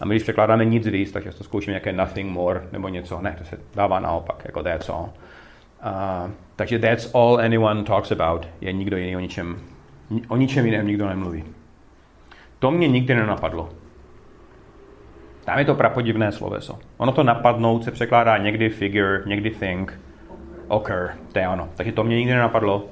A 0.00 0.04
my 0.04 0.14
když 0.14 0.22
překládáme 0.22 0.64
nic 0.64 0.86
víc, 0.86 1.12
tak 1.12 1.24
to 1.38 1.44
zkoušíme 1.44 1.72
nějaké 1.72 1.92
nothing 1.92 2.32
more 2.32 2.62
nebo 2.72 2.88
něco. 2.88 3.20
Ne, 3.20 3.34
to 3.38 3.44
se 3.44 3.58
dává 3.74 4.00
naopak, 4.00 4.42
jako 4.44 4.62
that's 4.62 4.88
all. 4.88 5.10
Uh, 5.86 6.30
takže 6.56 6.78
that's 6.78 7.14
all 7.14 7.38
anyone 7.38 7.82
talks 7.82 8.12
about 8.12 8.48
je 8.60 8.72
nikdo 8.72 8.96
jiný 8.96 9.16
o 9.16 9.20
ničem, 9.20 9.56
O 10.28 10.36
ničem 10.36 10.66
jiném 10.66 10.86
nikdo 10.86 11.08
nemluví. 11.08 11.44
To 12.58 12.70
mě 12.70 12.88
nikdy 12.88 13.14
nenapadlo. 13.14 13.68
Tam 15.44 15.58
je 15.58 15.64
to 15.64 15.74
prapodivné 15.74 16.32
sloveso. 16.32 16.78
Ono 16.96 17.12
to 17.12 17.22
napadnout 17.22 17.84
se 17.84 17.90
překládá 17.90 18.36
někdy 18.36 18.70
figure, 18.70 19.22
někdy 19.26 19.50
think, 19.50 20.00
occur, 20.68 21.10
to 21.32 21.38
je 21.38 21.48
ono. 21.48 21.68
Takže 21.76 21.92
to 21.92 22.04
mě 22.04 22.16
nikdy 22.16 22.32
nenapadlo. 22.32 22.84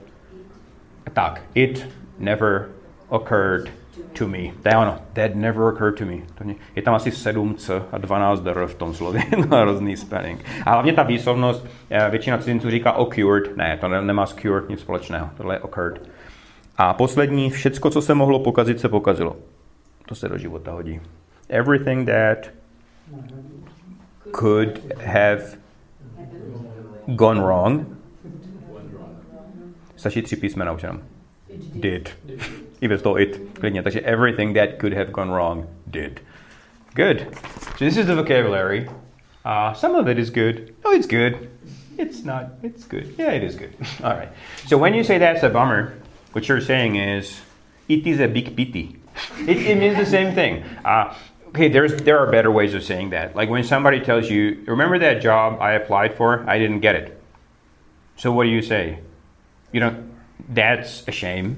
Tak, 1.13 1.43
it 1.55 1.89
never 2.19 2.69
occurred 3.09 3.73
to 4.19 4.29
me. 4.29 4.53
To 4.63 4.69
je 4.69 4.77
ono. 4.77 4.99
That 5.13 5.35
never 5.35 5.63
occurred 5.63 5.99
to 5.99 6.05
me. 6.05 6.17
To 6.35 6.45
mě, 6.45 6.55
je 6.77 6.83
tam 6.83 6.95
asi 6.95 7.11
7 7.11 7.55
c 7.55 7.83
a 7.93 7.99
12 7.99 8.41
dr 8.41 8.67
v 8.67 8.75
tom 8.75 8.95
slově. 8.95 9.23
hrozný 9.51 9.97
spelling. 9.97 10.45
A 10.67 10.73
hlavně 10.73 10.93
ta 10.93 11.03
výslovnost, 11.03 11.67
eh, 11.91 12.11
většina 12.11 12.39
cizinců 12.39 12.71
říká 12.71 12.93
occurred. 12.93 13.57
Ne, 13.57 13.79
to 13.81 13.89
nemá 13.89 14.27
s 14.27 14.35
cured 14.35 14.69
nic 14.69 14.81
společného. 14.81 15.31
Tohle 15.37 15.55
je 15.55 15.61
occurred. 15.61 16.03
A 16.77 16.95
poslední, 16.95 17.51
všecko, 17.51 17.91
co 17.91 18.03
se 18.03 18.15
mohlo 18.15 18.39
pokazit, 18.39 18.81
se 18.81 18.89
pokazilo. 18.89 19.37
To 20.09 20.15
se 20.15 20.29
do 20.29 20.39
života 20.39 20.73
hodí. 20.73 21.01
Everything 21.53 22.07
that 22.07 22.51
could 24.33 24.81
have 25.05 25.59
gone 27.17 27.41
wrong. 27.41 27.87
Stačí 29.97 30.23
tři 30.23 30.37
písmena 30.37 30.73
už 30.73 30.83
jenom. 30.83 31.01
Did. 31.75 32.11
I 32.81 32.89
bez 32.89 33.03
toho 33.03 33.21
it. 33.21 33.41
Klidně. 33.61 33.83
Takže 33.83 34.01
everything 34.01 34.55
that 34.55 34.79
could 34.79 34.93
have 34.95 35.11
gone 35.11 35.31
wrong 35.31 35.67
did. 35.87 36.21
Good. 36.95 37.27
So 37.79 37.85
this 37.85 37.97
is 37.97 38.07
the 38.07 38.15
vocabulary. 38.15 38.89
Uh, 39.45 39.75
some 39.75 39.95
of 39.95 40.09
it 40.09 40.19
is 40.19 40.31
good. 40.31 40.75
Oh, 40.85 40.95
it's 40.95 41.07
good. 41.07 41.49
It's 41.99 42.25
not. 42.25 42.45
It's 42.63 42.85
good. 42.85 43.15
Yeah, 43.19 43.33
it 43.33 43.43
is 43.43 43.57
good. 43.57 43.75
All 44.05 44.17
right. 44.17 44.29
So 44.67 44.79
when 44.79 44.95
you 44.95 45.05
say 45.05 45.19
that's 45.19 45.43
a 45.43 45.49
bummer, 45.49 45.93
what 46.33 46.49
you're 46.49 46.61
saying 46.61 46.97
is 46.97 47.41
it 47.89 48.07
is 48.07 48.21
a 48.21 48.27
big 48.29 48.57
pity. 48.57 48.97
It, 49.47 49.57
it 49.57 49.79
means 49.79 49.97
the 49.97 50.07
same 50.07 50.35
thing. 50.35 50.63
Uh, 50.85 51.15
okay, 51.55 51.69
there's 51.69 52.03
there 52.03 52.19
are 52.19 52.31
better 52.31 52.51
ways 52.51 52.75
of 52.75 52.83
saying 52.83 53.11
that. 53.11 53.37
Like 53.37 53.51
when 53.51 53.65
somebody 53.65 54.01
tells 54.01 54.31
you, 54.31 54.63
"Remember 54.67 54.99
that 54.99 55.23
job 55.23 55.61
I 55.61 55.73
applied 55.73 56.15
for? 56.15 56.45
I 56.49 56.59
didn't 56.59 56.81
get 56.81 56.97
it." 56.97 57.23
So 58.17 58.33
what 58.33 58.45
do 58.45 58.51
you 58.51 58.63
say? 58.63 58.99
You 59.73 59.81
know, 59.81 59.95
that's 60.49 61.05
a 61.09 61.13
shame. 61.13 61.57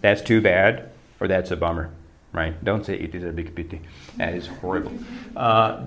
That's 0.00 0.22
too 0.22 0.40
bad, 0.40 0.90
or 1.20 1.28
that's 1.28 1.50
a 1.50 1.56
bummer, 1.56 1.90
right? 2.32 2.54
Don't 2.64 2.84
say 2.84 2.94
it 2.94 3.14
is 3.14 3.24
a 3.24 3.32
big 3.32 3.54
pity. 3.54 3.80
That 4.18 4.34
is 4.34 4.48
horrible. 4.48 4.92
Uh, 5.36 5.86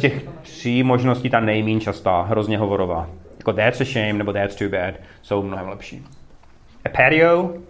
těch 0.00 0.22
tří 0.42 0.82
možností 0.82 1.30
ta 1.30 1.40
nejméně 1.40 1.80
častá. 1.80 2.28
Jako 3.38 3.52
that's 3.52 3.80
a 3.80 3.84
shame 3.84 4.12
nebo 4.12 4.32
that's 4.32 4.56
too 4.56 4.68
bad 4.68 4.94
jsou 5.22 5.42
mnohem 5.42 5.68
lepší. 5.68 6.06
A 6.84 6.88
patio 6.88 7.62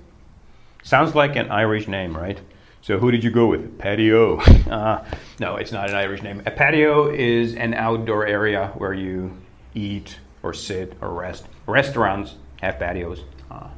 sounds 0.83 1.15
like 1.15 1.37
an 1.37 1.47
Irish 1.61 1.87
name, 1.87 2.17
right? 2.17 2.43
So 2.85 2.99
who 2.99 3.11
did 3.11 3.25
you 3.25 3.31
go 3.31 3.47
with? 3.47 3.79
Patio. 3.79 4.41
Uh, 4.65 5.05
no, 5.39 5.57
it's 5.57 5.71
not 5.71 5.89
an 5.89 5.95
Irish 5.95 6.23
name. 6.23 6.43
A 6.47 6.51
patio 6.51 7.09
is 7.09 7.55
an 7.55 7.75
outdoor 7.75 8.27
area 8.27 8.73
where 8.77 8.93
you 8.93 9.37
eat 9.75 10.19
or 10.43 10.53
sit 10.53 10.95
or 11.01 11.11
rest. 11.13 11.47
Restaurants 11.67 12.35
have 12.61 12.79
patios 12.79 13.23
uh, 13.51 13.69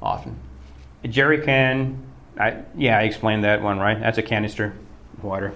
often. 0.00 0.36
A 1.04 1.08
jerry 1.08 1.42
can, 1.42 2.02
I, 2.40 2.62
yeah, 2.76 2.98
I 2.98 3.02
explained 3.02 3.44
that 3.44 3.62
one, 3.62 3.78
right? 3.78 4.00
That's 4.00 4.18
a 4.18 4.22
canister 4.22 4.74
water. 5.22 5.54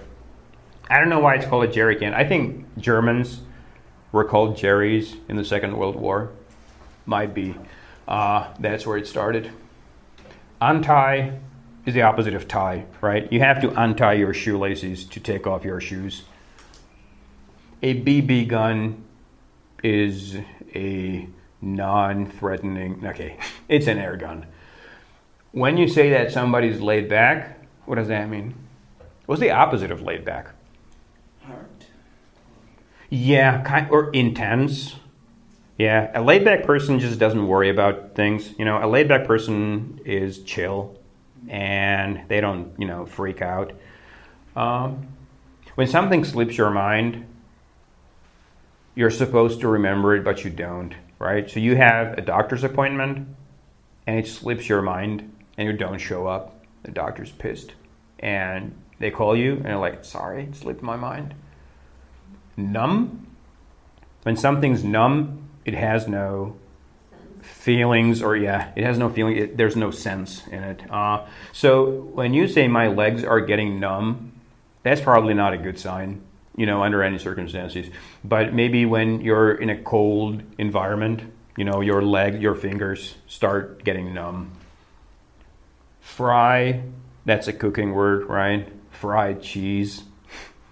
I 0.89 0.99
don't 0.99 1.09
know 1.09 1.19
why 1.19 1.35
it's 1.35 1.45
called 1.45 1.65
a 1.65 1.71
jerry 1.71 1.97
can. 1.97 2.13
I 2.13 2.23
think 2.23 2.65
Germans 2.77 3.41
were 4.11 4.23
called 4.23 4.55
jerrys 4.55 5.17
in 5.27 5.35
the 5.35 5.43
Second 5.43 5.75
World 5.75 5.97
War. 5.97 6.31
Might 7.05 7.33
be. 7.33 7.55
Uh, 8.07 8.53
that's 8.59 8.87
where 8.87 8.97
it 8.97 9.07
started. 9.07 9.51
Untie 10.61 11.39
is 11.87 11.93
the 11.93 12.01
opposite 12.01 12.33
of 12.33 12.49
tie, 12.49 12.85
right? 12.99 13.31
You 13.31 13.39
have 13.39 13.61
to 13.61 13.81
untie 13.81 14.13
your 14.13 14.33
shoelaces 14.33 15.05
to 15.05 15.21
take 15.21 15.47
off 15.47 15.63
your 15.63 15.79
shoes. 15.79 16.23
A 17.81 18.01
BB 18.01 18.49
gun 18.49 19.05
is 19.81 20.35
a 20.75 21.27
non 21.61 22.29
threatening, 22.29 23.07
okay, 23.07 23.37
it's 23.69 23.87
an 23.87 23.97
air 23.97 24.17
gun. 24.17 24.45
When 25.53 25.77
you 25.77 25.87
say 25.87 26.09
that 26.09 26.33
somebody's 26.33 26.81
laid 26.81 27.07
back, 27.07 27.65
what 27.85 27.95
does 27.95 28.09
that 28.09 28.29
mean? 28.29 28.53
What's 29.25 29.39
the 29.39 29.51
opposite 29.51 29.89
of 29.89 30.01
laid 30.01 30.25
back? 30.25 30.49
Heart. 31.43 31.85
Yeah, 33.09 33.61
kind 33.61 33.89
or 33.91 34.09
intense. 34.09 34.97
Yeah, 35.77 36.11
a 36.13 36.21
laid 36.21 36.43
back 36.43 36.63
person 36.63 36.99
just 36.99 37.17
doesn't 37.17 37.47
worry 37.47 37.69
about 37.69 38.13
things. 38.13 38.53
You 38.59 38.65
know, 38.65 38.83
a 38.83 38.87
laid 38.87 39.07
back 39.07 39.25
person 39.25 40.01
is 40.03 40.43
chill 40.43 40.97
and 41.47 42.23
they 42.27 42.41
don't, 42.41 42.73
you 42.77 42.87
know, 42.87 43.05
freak 43.05 43.41
out. 43.41 43.73
Um, 44.55 45.07
when 45.75 45.87
something 45.87 46.23
slips 46.23 46.57
your 46.57 46.69
mind, 46.69 47.25
you're 48.95 49.11
supposed 49.11 49.61
to 49.61 49.67
remember 49.67 50.15
it, 50.15 50.23
but 50.23 50.43
you 50.43 50.49
don't, 50.49 50.95
right? 51.19 51.49
So 51.49 51.59
you 51.59 51.75
have 51.75 52.17
a 52.17 52.21
doctor's 52.21 52.63
appointment 52.63 53.27
and 54.07 54.19
it 54.19 54.27
slips 54.27 54.67
your 54.67 54.81
mind 54.81 55.31
and 55.57 55.67
you 55.67 55.77
don't 55.77 55.99
show 55.99 56.25
up. 56.27 56.65
The 56.83 56.91
doctor's 56.91 57.31
pissed 57.31 57.73
and 58.19 58.75
they 58.99 59.11
call 59.11 59.35
you 59.35 59.53
and 59.57 59.65
they're 59.65 59.77
like, 59.77 60.03
sorry, 60.03 60.45
it 60.45 60.55
slipped 60.55 60.81
my 60.81 60.95
mind. 60.95 61.35
Numb. 62.55 63.27
When 64.23 64.35
something's 64.35 64.83
numb, 64.83 65.47
it 65.63 65.75
has 65.75 66.07
no 66.07 66.55
feelings 67.47 68.21
or 68.21 68.35
yeah 68.35 68.71
it 68.75 68.83
has 68.83 68.97
no 68.97 69.09
feeling 69.09 69.37
it, 69.37 69.57
there's 69.57 69.75
no 69.75 69.91
sense 69.91 70.45
in 70.47 70.63
it. 70.63 70.91
Uh, 70.91 71.25
so 71.53 72.01
when 72.13 72.33
you 72.33 72.47
say 72.47 72.67
my 72.67 72.87
legs 72.87 73.23
are 73.23 73.41
getting 73.41 73.79
numb 73.79 74.31
that's 74.83 75.01
probably 75.01 75.33
not 75.33 75.53
a 75.53 75.57
good 75.57 75.79
sign 75.79 76.21
you 76.55 76.65
know 76.65 76.83
under 76.83 77.03
any 77.03 77.17
circumstances. 77.17 77.89
But 78.23 78.53
maybe 78.53 78.85
when 78.85 79.21
you're 79.21 79.53
in 79.53 79.69
a 79.69 79.77
cold 79.77 80.41
environment 80.57 81.21
you 81.55 81.63
know 81.63 81.81
your 81.81 82.01
leg 82.01 82.41
your 82.41 82.55
fingers 82.55 83.15
start 83.27 83.83
getting 83.83 84.13
numb. 84.13 84.51
Fry 86.01 86.83
that's 87.25 87.47
a 87.47 87.53
cooking 87.53 87.93
word 87.93 88.25
right? 88.27 88.67
Fried 88.91 89.41
cheese 89.41 90.03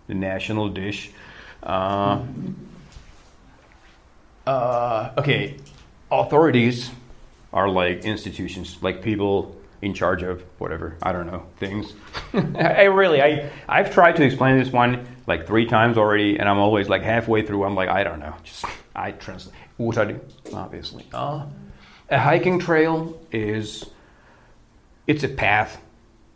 the 0.07 0.13
national 0.13 0.69
dish. 0.69 1.11
Uh, 1.63 2.21
uh, 4.45 5.11
okay 5.17 5.57
authorities 6.11 6.91
are 7.53 7.69
like 7.69 8.05
institutions, 8.05 8.77
like 8.81 9.01
people 9.01 9.55
in 9.81 9.93
charge 9.93 10.23
of 10.23 10.41
whatever 10.57 10.97
I 11.01 11.11
don't 11.11 11.27
know 11.27 11.45
things. 11.57 11.93
I 12.33 12.83
really 12.83 13.21
I 13.21 13.51
I've 13.67 13.93
tried 13.93 14.15
to 14.17 14.23
explain 14.23 14.57
this 14.57 14.71
one 14.71 15.07
like 15.27 15.47
three 15.47 15.65
times 15.65 15.97
already, 15.97 16.37
and 16.37 16.47
I'm 16.49 16.59
always 16.59 16.89
like 16.89 17.01
halfway 17.01 17.45
through. 17.45 17.63
I'm 17.63 17.75
like 17.75 17.89
I 17.89 18.03
don't 18.03 18.19
know. 18.19 18.35
Just 18.43 18.65
I 18.95 19.11
translate. 19.11 19.55
What 19.77 19.97
I 19.97 20.05
do, 20.05 20.21
obviously. 20.53 21.05
Uh, 21.13 21.45
a 22.09 22.17
hiking 22.19 22.59
trail 22.59 23.19
is 23.31 23.85
it's 25.05 25.23
a 25.23 25.27
path, 25.27 25.81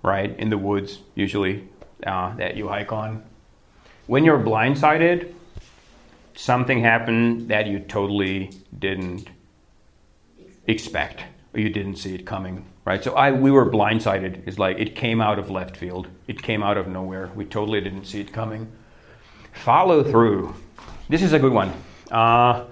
right, 0.04 0.38
in 0.38 0.50
the 0.50 0.58
woods 0.58 1.00
usually 1.16 1.68
uh, 2.06 2.36
that 2.36 2.58
you 2.58 2.68
hike 2.68 2.92
on. 2.92 3.24
When 4.08 4.26
you're 4.26 4.40
blindsided, 4.40 5.34
something 6.36 6.82
happened 6.82 7.50
that 7.50 7.68
you 7.68 7.80
totally 7.80 8.52
didn't 8.78 9.30
expect 10.70 11.24
or 11.54 11.60
you 11.60 11.70
didn't 11.70 11.96
see 11.96 12.14
it 12.16 12.26
coming 12.26 12.66
right? 12.90 13.04
So 13.04 13.14
i 13.14 13.32
we 13.32 13.52
were 13.52 13.70
blindsided. 13.70 14.42
It's 14.48 14.58
like 14.58 14.80
it 14.80 14.96
came 14.96 15.22
out 15.22 15.38
of 15.38 15.52
left 15.52 15.78
field. 15.78 16.08
It 16.28 16.42
came 16.42 16.64
out 16.64 16.76
of 16.76 16.88
nowhere. 16.88 17.30
We 17.36 17.46
totally 17.46 17.82
didn't 17.82 18.06
see 18.06 18.20
it 18.20 18.34
coming. 18.34 18.68
Follow 19.54 20.04
through. 20.04 20.56
This 21.08 21.22
is 21.22 21.34
a 21.34 21.40
good 21.40 21.54
one. 21.54 21.72
Uh, 22.10 22.66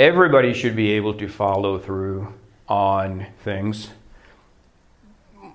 everybody 0.00 0.52
should 0.52 0.74
be 0.74 0.90
able 0.90 1.14
to 1.14 1.28
follow 1.28 1.78
through 1.78 2.34
on 2.68 3.24
things. 3.44 3.90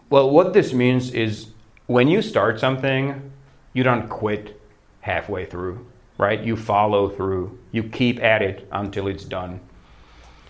Well 0.09 0.29
what 0.29 0.53
this 0.53 0.71
means 0.71 1.11
is 1.11 1.47
when 1.87 2.07
you 2.07 2.21
start 2.21 2.61
something 2.61 3.31
you 3.73 3.83
don't 3.83 4.07
quit 4.07 4.57
halfway 5.01 5.45
through 5.45 5.85
right? 6.19 6.41
You 6.43 6.55
follow 6.55 7.09
through. 7.09 7.59
You 7.71 7.83
keep 7.83 8.23
at 8.23 8.41
it 8.41 8.67
until 8.71 9.07
it's 9.07 9.23
done 9.23 9.59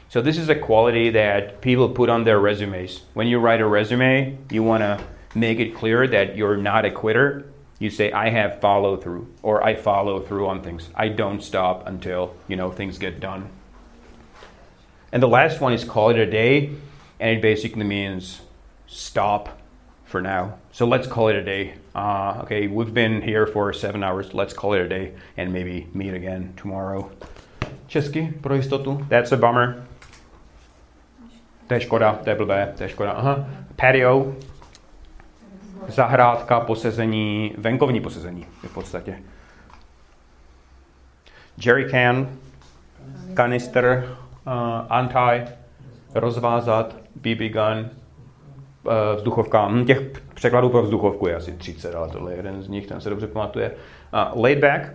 so 0.10 0.22
this 0.22 0.38
is 0.38 0.48
a 0.48 0.56
quality 0.56 1.10
that 1.12 1.60
people 1.62 1.90
put 1.90 2.10
on 2.10 2.24
their 2.24 2.40
resumes. 2.40 3.02
When 3.14 3.28
you 3.28 3.40
write 3.40 3.60
a 3.60 3.68
resume, 3.68 4.38
you 4.50 4.64
want 4.64 4.82
to 4.82 5.04
make 5.36 5.60
it 5.60 5.76
clear 5.76 6.08
that 6.08 6.38
you're 6.38 6.56
not 6.56 6.86
a 6.86 6.92
quitter. 6.92 7.52
You 7.80 7.90
say 7.90 8.12
I 8.12 8.30
have 8.30 8.62
follow 8.62 8.98
through 8.98 9.28
or 9.44 9.64
I 9.64 9.76
follow 9.76 10.22
through 10.22 10.48
on 10.48 10.64
things. 10.64 10.90
I 10.96 11.10
don't 11.10 11.42
stop 11.42 11.88
until, 11.88 12.36
you 12.48 12.56
know, 12.56 12.72
things 12.72 12.98
get 12.98 13.20
done. 13.20 13.50
And 15.12 15.22
the 15.22 15.28
last 15.28 15.60
one 15.60 15.74
is 15.74 15.84
call 15.84 16.10
it 16.10 16.18
a 16.18 16.26
day 16.26 16.72
and 17.20 17.38
it 17.38 17.42
basically 17.42 17.84
means 17.84 18.42
stop 18.88 19.60
for 20.06 20.22
now. 20.22 20.58
So 20.72 20.88
let's 20.88 21.08
call 21.08 21.28
it 21.28 21.36
a 21.36 21.44
day. 21.44 21.76
Uh, 21.94 22.42
okay, 22.44 22.68
we've 22.68 22.94
been 22.94 23.22
here 23.22 23.46
for 23.46 23.74
seven 23.74 24.04
hours. 24.04 24.34
Let's 24.34 24.54
call 24.54 24.74
it 24.74 24.82
a 24.82 24.88
day 24.88 25.14
and 25.36 25.52
maybe 25.52 25.88
meet 25.94 26.14
again 26.14 26.54
tomorrow. 26.56 27.12
Česky 27.90 28.42
pro 28.42 28.58
jistotu. 28.58 29.08
That's 29.10 29.32
a 29.34 29.38
bummer. 29.38 29.87
To 31.68 31.74
je 31.74 31.80
škoda, 31.80 32.20
to 32.24 32.30
je 32.30 32.36
blbé, 32.36 32.74
to 32.78 32.84
je 32.84 32.90
škoda. 32.90 33.12
Aha. 33.12 33.46
Patio, 33.76 34.36
zahrádka, 35.88 36.60
posezení, 36.60 37.54
venkovní 37.58 38.02
posezení 38.02 38.46
v 38.64 38.74
podstatě. 38.74 39.20
Jerry 41.66 41.90
can, 41.90 42.28
kanister, 43.34 44.16
uh, 44.48 44.54
anti, 44.90 45.52
rozvázat, 46.16 46.96
BB 47.16 47.52
gun, 47.52 47.90
uh, 48.84 48.94
vzduchovka. 49.16 49.68
Hm, 49.68 49.86
těch 49.86 50.02
překladů 50.34 50.70
pro 50.70 50.84
vzduchovku 50.84 51.28
je 51.28 51.36
asi 51.36 51.52
30, 51.52 51.96
ale 51.96 52.10
tohle 52.10 52.32
je 52.32 52.38
jeden 52.38 52.64
z 52.64 52.68
nich, 52.68 52.88
ten 52.88 53.02
se 53.02 53.10
dobře 53.10 53.28
pamatuje. 53.28 53.72
Uh, 53.72 54.42
laid 54.42 54.60
back, 54.60 54.94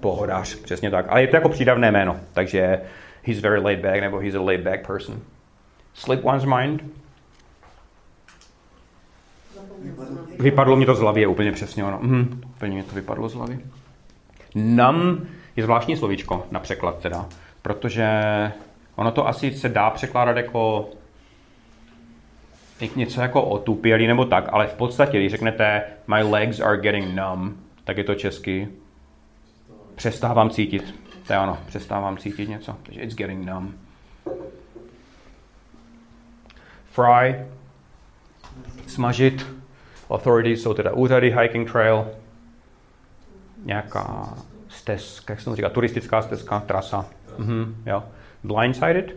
pohodář, 0.00 0.54
přesně 0.54 0.90
tak. 0.90 1.06
Ale 1.08 1.20
je 1.20 1.26
to 1.26 1.36
jako 1.36 1.48
přídavné 1.48 1.90
jméno, 1.90 2.16
takže 2.32 2.80
he's 3.26 3.40
very 3.40 3.60
laid 3.60 3.80
back 3.80 4.00
nebo 4.00 4.18
he's 4.18 4.34
a 4.34 4.40
laid 4.40 4.60
back 4.60 4.86
person. 4.86 5.20
Slip 5.94 6.24
one's 6.24 6.44
mind. 6.44 6.82
Vypadlo 10.38 10.76
mi 10.76 10.86
to 10.86 10.94
z 10.94 11.00
hlavy, 11.00 11.26
úplně 11.26 11.52
přesně 11.52 11.84
ono. 11.84 11.98
Mhm, 12.02 12.40
úplně 12.44 12.76
mi 12.76 12.82
to 12.82 12.94
vypadlo 12.94 13.28
z 13.28 13.34
hlavy. 13.34 13.58
Nam 14.54 15.26
je 15.56 15.62
zvláštní 15.64 15.96
slovíčko 15.96 16.46
na 16.50 16.60
překlad 16.60 16.98
teda, 16.98 17.26
protože 17.62 18.08
ono 18.96 19.10
to 19.10 19.28
asi 19.28 19.52
se 19.52 19.68
dá 19.68 19.90
překládat 19.90 20.36
jako 20.36 20.90
něco 22.96 23.20
jako 23.20 23.42
otupělý 23.42 24.06
nebo 24.06 24.24
tak, 24.24 24.48
ale 24.52 24.66
v 24.66 24.74
podstatě, 24.74 25.18
když 25.18 25.30
řeknete 25.30 25.82
my 26.06 26.22
legs 26.22 26.60
are 26.60 26.80
getting 26.80 27.14
numb, 27.14 27.56
tak 27.84 27.96
je 27.96 28.04
to 28.04 28.14
česky 28.14 28.68
přestávám 29.94 30.50
cítit. 30.50 31.03
To 31.26 31.32
je 31.32 31.38
ono, 31.38 31.58
přestávám 31.66 32.16
cítit 32.16 32.48
něco. 32.48 32.76
Takže 32.82 33.00
it's 33.00 33.14
getting 33.14 33.46
numb. 33.46 33.74
Fry, 36.84 37.46
smažit. 38.86 39.46
Authorities 40.10 40.62
jsou 40.62 40.74
teda 40.74 40.92
úřady, 40.92 41.36
hiking 41.40 41.72
trail, 41.72 42.06
nějaká 43.64 44.34
stezka, 44.68 45.32
jak 45.32 45.40
se 45.40 45.44
to 45.44 45.56
říká, 45.56 45.68
turistická 45.68 46.22
stezka, 46.22 46.60
trasa. 46.60 47.06
Mhm, 47.38 47.82
jo. 47.86 48.04
Blindsided? 48.44 49.16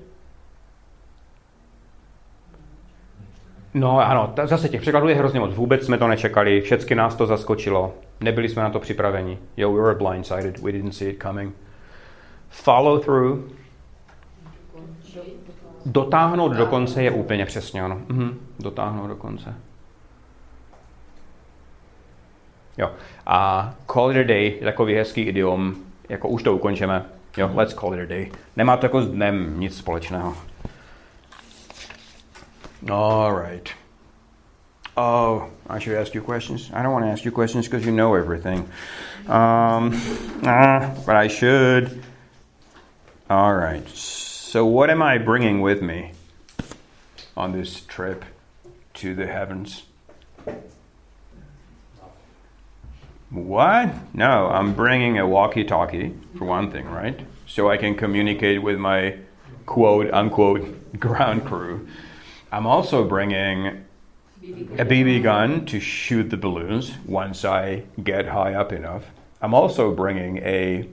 No 3.74 4.00
ano, 4.00 4.34
zase 4.44 4.70
těch 4.70 4.82
překladů 4.82 5.08
je 5.08 5.16
hrozně 5.16 5.40
moc. 5.40 5.56
Vůbec 5.56 5.86
jsme 5.86 5.98
to 5.98 6.08
nečekali, 6.08 6.62
všechny 6.62 6.96
nás 6.96 7.16
to 7.16 7.26
zaskočilo. 7.26 7.94
Nebyli 8.20 8.50
jsme 8.50 8.64
na 8.64 8.70
to 8.70 8.80
připraveni. 8.80 9.38
Yo, 9.58 9.74
we 9.74 9.82
were 9.82 9.96
blindsided, 9.96 10.60
we 10.60 10.72
didn't 10.72 10.96
see 10.96 11.10
it 11.10 11.22
coming. 11.22 11.56
Follow 12.50 13.00
through. 13.00 13.52
Dotáhnout 15.86 16.54
do 16.54 16.66
konce 16.66 17.04
je 17.04 17.12
úplně 17.12 17.46
přesně 17.46 17.84
ono. 17.84 17.96
Mhm, 17.96 18.40
dotáhnout 18.60 19.08
do 19.08 19.16
konce. 19.16 19.56
Jo. 22.78 22.92
A 23.26 23.74
call 23.94 24.12
it 24.12 24.18
a 24.18 24.24
day 24.24 24.58
je 24.60 24.66
takový 24.66 24.96
hezký 24.96 25.22
idiom, 25.22 25.76
jako 26.10 26.28
už 26.28 26.44
to 26.44 26.56
ukončíme. 26.56 27.06
Jo, 27.38 27.52
let's 27.54 27.74
call 27.74 27.96
it 27.96 28.02
a 28.02 28.06
day. 28.06 28.32
Nemá 28.56 28.78
to 28.78 28.86
jako 28.86 29.02
s 29.02 29.08
dnem 29.10 29.60
nic 29.60 29.78
společného. 29.78 30.36
All 32.90 33.42
right. 33.42 33.70
Oh, 34.96 35.44
I 35.70 35.80
should 35.80 36.02
ask 36.02 36.16
you 36.16 36.22
questions. 36.22 36.72
I 36.74 36.84
don't 36.84 36.94
want 36.94 37.06
to 37.06 37.12
ask 37.12 37.26
you 37.26 37.32
questions 37.32 37.68
because 37.68 37.86
you 37.86 37.96
know 37.96 38.16
everything. 38.16 38.70
Um, 39.28 39.94
uh, 40.44 40.90
but 41.06 41.16
I 41.16 41.28
should. 41.30 42.04
All 43.30 43.56
right. 43.56 43.86
So, 43.90 44.66
what 44.66 44.90
am 44.90 45.02
I 45.02 45.18
bringing 45.18 45.60
with 45.60 45.82
me 45.82 46.14
on 47.36 47.52
this 47.52 47.82
trip 47.82 48.24
to 48.94 49.14
the 49.14 49.28
heavens? 49.28 49.84
What? 53.30 53.94
No, 54.16 54.48
I'm 54.48 54.74
bringing 54.74 55.20
a 55.20 55.28
walkie 55.28 55.66
talkie, 55.66 56.14
for 56.38 56.46
one 56.46 56.72
thing, 56.72 56.90
right? 56.90 57.20
So 57.46 57.70
I 57.70 57.76
can 57.76 57.96
communicate 57.96 58.64
with 58.64 58.80
my 58.80 59.18
quote 59.66 60.10
unquote 60.14 60.98
ground 61.00 61.46
crew. 61.46 61.86
I'm 62.50 62.66
also 62.66 63.04
bringing 63.04 63.84
a 64.42 64.86
BB 64.86 65.24
gun 65.24 65.66
to 65.66 65.82
shoot 65.82 66.30
the 66.30 66.38
balloons 66.38 66.94
once 67.06 67.44
I 67.44 67.84
get 68.02 68.28
high 68.28 68.54
up 68.54 68.72
enough. 68.72 69.04
I'm 69.42 69.54
also 69.54 69.94
bringing 69.94 70.38
a 70.38 70.88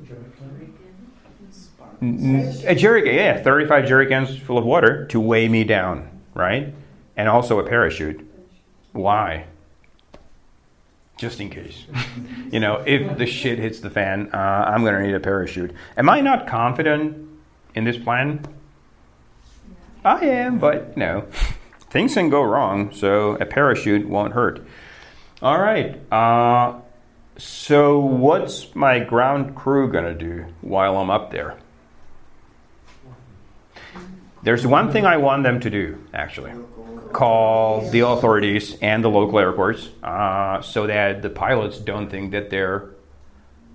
a 2.66 2.74
jerry 2.74 3.16
yeah, 3.16 3.42
35 3.42 3.86
jerry 3.86 4.06
cans 4.06 4.36
full 4.38 4.58
of 4.58 4.64
water 4.64 5.06
to 5.06 5.20
weigh 5.20 5.48
me 5.48 5.64
down, 5.64 6.08
right? 6.34 6.74
And 7.16 7.28
also 7.28 7.58
a 7.58 7.64
parachute. 7.64 8.28
Why? 8.92 9.46
Just 11.16 11.40
in 11.40 11.50
case. 11.50 11.86
you 12.50 12.60
know, 12.60 12.82
if 12.86 13.18
the 13.18 13.26
shit 13.26 13.58
hits 13.58 13.80
the 13.80 13.90
fan, 13.90 14.30
uh, 14.32 14.36
I'm 14.36 14.82
going 14.82 14.94
to 14.94 15.02
need 15.02 15.14
a 15.14 15.20
parachute. 15.20 15.72
Am 15.96 16.08
I 16.08 16.20
not 16.20 16.46
confident 16.46 17.28
in 17.74 17.84
this 17.84 17.96
plan? 17.96 18.44
I 20.04 20.24
am, 20.26 20.58
but 20.58 20.96
no. 20.96 21.26
Things 21.90 22.14
can 22.14 22.28
go 22.28 22.42
wrong, 22.42 22.92
so 22.92 23.36
a 23.36 23.46
parachute 23.46 24.08
won't 24.08 24.32
hurt. 24.32 24.66
All 25.40 25.60
right. 25.60 26.00
Uh, 26.12 26.80
so, 27.36 27.98
what's 27.98 28.74
my 28.74 28.98
ground 28.98 29.54
crew 29.56 29.90
going 29.90 30.04
to 30.04 30.14
do 30.14 30.46
while 30.60 30.96
I'm 30.96 31.10
up 31.10 31.30
there? 31.30 31.56
There's 34.44 34.66
one 34.66 34.92
thing 34.92 35.04
I 35.06 35.16
want 35.16 35.42
them 35.42 35.58
to 35.60 35.70
do, 35.70 35.98
actually 36.12 36.52
call 37.14 37.88
the 37.90 38.00
authorities 38.00 38.76
and 38.82 39.02
the 39.02 39.08
local 39.08 39.38
airports 39.38 39.88
uh, 40.02 40.60
so 40.60 40.86
that 40.88 41.22
the 41.22 41.30
pilots 41.30 41.78
don't 41.78 42.10
think 42.10 42.32
that 42.32 42.50
they're 42.50 42.90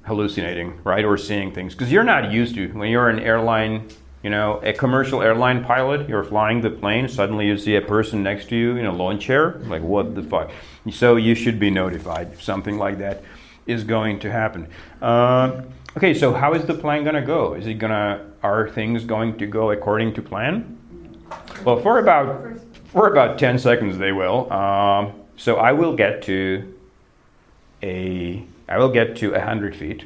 hallucinating, 0.03 0.77
right, 0.83 1.05
or 1.05 1.17
seeing 1.17 1.53
things. 1.53 1.73
Because 1.73 1.91
you're 1.91 2.03
not 2.03 2.31
used 2.31 2.53
to, 2.55 2.67
when 2.73 2.91
you're 2.91 3.09
an 3.09 3.19
airline 3.19 3.87
you 4.21 4.29
know, 4.29 4.59
a 4.63 4.73
commercial 4.73 5.21
airline 5.21 5.63
pilot, 5.63 6.09
you're 6.09 6.25
flying 6.25 6.59
the 6.59 6.69
plane, 6.69 7.07
suddenly 7.07 7.47
you 7.47 7.57
see 7.57 7.75
a 7.77 7.81
person 7.81 8.21
next 8.21 8.49
to 8.49 8.55
you 8.57 8.75
in 8.75 8.85
a 8.85 8.91
lawn 8.91 9.17
chair. 9.17 9.61
Like, 9.63 9.81
what 9.81 10.13
the 10.13 10.21
fuck? 10.21 10.51
So 10.91 11.15
you 11.15 11.35
should 11.35 11.57
be 11.57 11.69
notified 11.69 12.33
if 12.33 12.43
something 12.43 12.77
like 12.77 12.97
that 12.97 13.23
is 13.65 13.85
going 13.85 14.19
to 14.19 14.29
happen. 14.31 14.67
Uh, 15.01 15.61
okay, 15.99 16.13
so 16.13 16.33
how 16.33 16.53
is 16.53 16.63
the 16.63 16.73
plan 16.73 17.03
to 17.15 17.21
go? 17.21 17.55
Is 17.55 17.67
it 17.67 17.77
to, 17.91 18.25
are 18.41 18.69
things 18.69 19.03
going 19.03 19.37
to 19.37 19.45
go 19.45 19.71
according 19.71 20.13
to 20.13 20.21
plan? 20.21 20.77
Well, 21.65 21.81
for 21.81 21.99
about, 21.99 22.57
for 22.85 23.11
about 23.11 23.37
10 23.37 23.59
seconds 23.59 23.97
they 23.97 24.13
will. 24.13 24.51
Um, 24.51 25.13
so 25.35 25.57
I 25.57 25.73
will 25.73 25.97
get 25.97 26.21
to 26.23 26.73
a, 27.83 28.45
I 28.69 28.77
will 28.77 28.93
get 28.93 29.17
to 29.17 29.31
100 29.31 29.75
feet. 29.75 30.05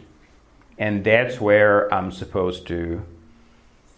And 0.79 1.03
that's 1.03 1.39
where 1.39 1.93
I'm 1.93 2.12
supposed 2.12 2.65
to 2.67 3.06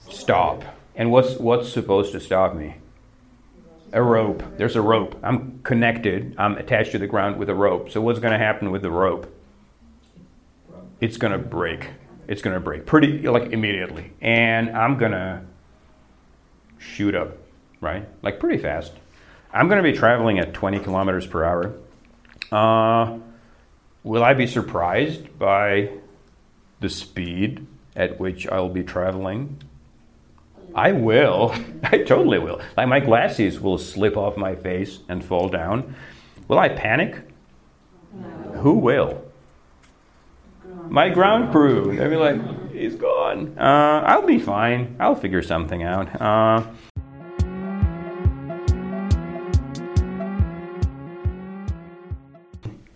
stop. 0.10 0.65
And 0.97 1.12
what's 1.12 1.36
what's 1.38 1.71
supposed 1.71 2.12
to 2.12 2.19
stop 2.19 2.53
me? 2.55 2.75
A 3.93 4.03
rope. 4.03 4.43
There's 4.58 4.75
a 4.75 4.81
rope. 4.81 5.17
I'm 5.23 5.60
connected. 5.63 6.36
I'm 6.38 6.58
attached 6.58 6.91
to 6.91 6.99
the 6.99 7.08
ground 7.08 7.38
with 7.38 7.49
a 7.49 7.55
rope. 7.55 7.89
So 7.89 8.01
what's 8.01 8.19
going 8.19 8.34
to 8.34 8.38
happen 8.38 8.69
with 8.69 8.81
the 8.81 8.91
rope? 8.91 9.34
It's 10.99 11.17
to 11.31 11.39
break. 11.39 11.89
It's 12.27 12.41
to 12.53 12.60
break 12.60 12.86
pretty 12.86 13.27
like 13.27 13.51
immediately. 13.51 14.13
And 14.21 14.69
I'm 14.71 14.97
to 15.12 15.41
shoot 16.77 17.15
up, 17.15 17.38
right? 17.81 18.08
Like 18.21 18.39
pretty 18.39 18.62
fast. 18.62 18.93
I'm 19.53 19.67
to 19.81 19.89
be 19.89 19.97
traveling 19.97 20.39
at 20.39 20.53
20 20.53 20.79
kilometers 20.79 21.25
per 21.25 21.43
hour. 21.43 21.73
Uh, 22.51 23.19
will 24.03 24.23
I 24.23 24.34
be 24.34 24.47
surprised 24.47 25.38
by 25.39 25.91
the 26.79 26.89
speed 26.89 27.65
at 27.95 28.19
which 28.19 28.47
I'll 28.47 28.69
be 28.69 28.84
traveling? 28.84 29.62
I 30.73 30.91
will. 30.91 31.55
I 31.84 31.99
totally 31.99 32.39
will. 32.39 32.62
Like 32.75 32.88
my 32.88 32.99
glasses 32.99 33.60
will 33.60 33.77
slip 33.77 34.17
off 34.17 34.36
my 34.36 34.55
face 34.55 34.99
and 35.08 35.23
fall 35.23 35.47
down. 35.47 35.95
Will 36.47 36.60
I 36.60 36.69
panic? 36.69 37.21
No. 38.13 38.27
Who 38.62 38.73
will? 38.73 39.24
My 40.89 41.09
ground 41.09 41.51
crew. 41.51 41.95
They'll 41.95 42.09
be 42.09 42.15
like, 42.15 42.71
he's 42.71 42.95
gone. 42.95 43.57
Uh, 43.57 44.03
I'll 44.05 44.25
be 44.25 44.39
fine. 44.39 44.95
I'll 44.99 45.15
figure 45.15 45.41
something 45.41 45.83
out. 45.83 46.21
Uh, 46.21 46.63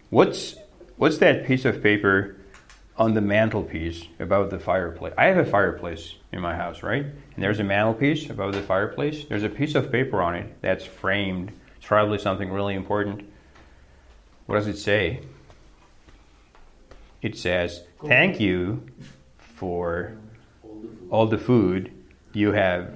what's 0.10 0.56
what's 0.98 1.18
that 1.20 1.46
piece 1.46 1.66
of 1.66 1.82
paper 1.82 2.38
on 3.00 3.14
the 3.14 3.22
mantelpiece 3.22 4.08
above 4.20 4.50
the 4.50 4.60
fireplace. 4.60 5.14
I 5.18 5.26
have 5.28 5.38
a 5.38 5.46
fireplace 5.46 6.16
in 6.34 6.42
my 6.42 6.54
house, 6.54 6.84
right? 6.84 7.06
And 7.06 7.44
there's 7.44 7.60
a 7.60 7.64
mantelpiece 7.64 8.30
above 8.30 8.54
the 8.54 8.62
fireplace. 8.62 9.24
There's 9.24 9.44
a 9.44 9.50
piece 9.50 9.74
of 9.76 9.90
paper 9.90 10.22
on 10.22 10.36
it 10.36 10.62
that's 10.62 10.84
framed. 10.84 11.54
It's 11.78 11.88
probably 11.88 12.18
something 12.18 12.52
really 12.52 12.76
important. 12.76 13.24
What 14.48 14.56
does 14.56 14.68
it 14.68 14.78
say? 14.78 15.22
It 17.22 17.38
says, 17.38 17.84
Thank 18.06 18.40
you 18.40 18.86
for 19.38 20.18
all 21.10 21.28
the 21.28 21.38
food 21.38 21.92
you 22.34 22.52
have 22.54 22.94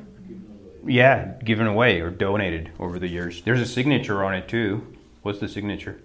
Yeah, 0.85 1.33
given 1.43 1.67
away 1.67 2.01
or 2.01 2.09
donated 2.09 2.71
over 2.79 2.99
the 2.99 3.07
years. 3.07 3.41
There's 3.41 3.61
a 3.61 3.65
signature 3.65 4.23
on 4.23 4.33
it 4.33 4.47
too. 4.47 4.95
What's 5.21 5.39
the 5.39 5.47
signature? 5.47 5.99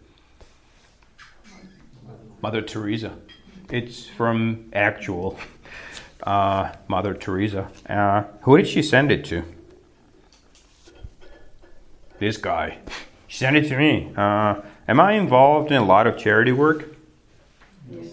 Mother 2.41 2.63
Teresa. 2.63 3.17
It's 3.71 4.07
from 4.07 4.71
actual 4.73 5.39
uh, 6.23 6.73
Mother 6.87 7.15
Teresa. 7.15 7.71
Uh, 7.89 8.25
who 8.43 8.57
did 8.57 8.67
she 8.67 8.83
send 8.83 9.11
it 9.13 9.25
to? 9.27 9.45
This 12.19 12.37
guy. 12.37 12.79
She 13.27 13.39
sent 13.39 13.57
it 13.57 13.69
to 13.69 13.77
me. 13.77 14.13
Uh, 14.17 14.63
am 14.89 15.01
I 15.01 15.13
involved 15.13 15.71
in 15.71 15.77
a 15.77 15.85
lot 15.85 16.07
of 16.07 16.17
charity 16.17 16.53
work? 16.53 16.97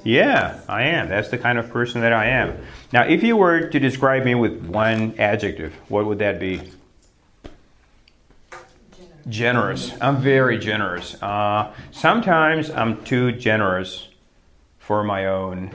Yeah, 0.04 0.60
I 0.70 0.84
am. 0.84 1.10
That's 1.10 1.30
the 1.30 1.38
kind 1.38 1.58
of 1.58 1.70
person 1.70 2.02
that 2.02 2.14
I 2.14 2.28
am. 2.28 2.58
Now, 2.94 3.04
if 3.04 3.24
you 3.24 3.36
were 3.36 3.68
to 3.70 3.80
describe 3.80 4.24
me 4.24 4.36
with 4.36 4.64
one 4.66 5.16
adjective, 5.18 5.74
what 5.90 6.06
would 6.06 6.20
that 6.20 6.40
be? 6.40 6.62
Generous. 9.28 9.92
I'm 10.00 10.18
very 10.18 10.60
generous. 10.60 11.22
Uh, 11.22 11.74
sometimes 11.92 12.70
I'm 12.70 13.04
too 13.04 13.32
generous 13.32 14.08
for 14.78 15.04
my 15.04 15.26
own 15.26 15.72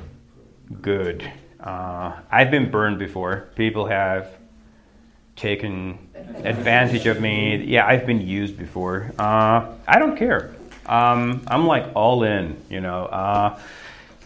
good. 0.81 1.29
Uh, 1.59 2.13
I've 2.31 2.51
been 2.53 2.71
burned 2.71 3.01
before. 3.01 3.49
People 3.57 3.87
have 3.87 4.37
taken 5.35 5.99
advantage 6.45 7.07
of 7.07 7.21
me. 7.21 7.57
Yeah, 7.65 7.87
I've 7.87 8.07
been 8.07 8.21
used 8.21 8.57
before. 8.57 9.13
Uh, 9.19 9.67
I 9.89 9.99
don't 9.99 10.17
care. 10.17 10.55
Um, 10.87 11.43
I'm 11.49 11.67
like 11.67 11.87
all 11.95 12.23
in, 12.23 12.57
you 12.71 12.81
know. 12.81 13.07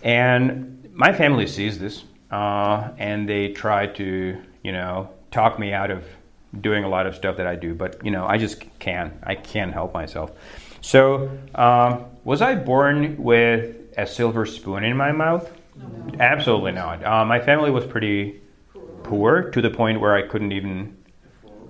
And 0.04 0.88
my 0.92 1.12
family 1.12 1.46
sees 1.46 1.78
this, 1.78 2.04
uh, 2.30 2.90
and 2.98 3.28
they 3.28 3.48
try 3.48 3.86
to, 3.86 4.40
you 4.62 4.72
know, 4.72 5.10
talk 5.30 5.58
me 5.58 5.72
out 5.72 5.90
of 5.90 6.04
doing 6.60 6.84
a 6.84 6.88
lot 6.88 7.06
of 7.06 7.14
stuff 7.14 7.38
that 7.38 7.46
I 7.46 7.56
do. 7.56 7.74
But 7.74 8.04
you 8.04 8.10
know, 8.10 8.26
I 8.26 8.38
just 8.38 8.62
can't. 8.78 9.14
I 9.24 9.34
can't 9.34 9.72
help 9.72 9.92
myself. 9.94 10.30
So, 10.80 11.30
um, 11.54 12.04
was 12.24 12.42
I 12.42 12.54
born 12.54 13.16
with 13.22 13.76
a 13.96 14.06
silver 14.06 14.44
spoon 14.46 14.84
in 14.84 14.96
my 14.96 15.12
mouth? 15.12 15.50
No. 15.76 16.20
Absolutely 16.20 16.72
not. 16.72 17.04
Uh, 17.04 17.24
my 17.24 17.40
family 17.40 17.70
was 17.70 17.86
pretty 17.86 18.40
poor 19.02 19.50
to 19.50 19.62
the 19.62 19.70
point 19.70 20.00
where 20.00 20.14
I 20.14 20.22
couldn't 20.28 20.52
even 20.52 20.96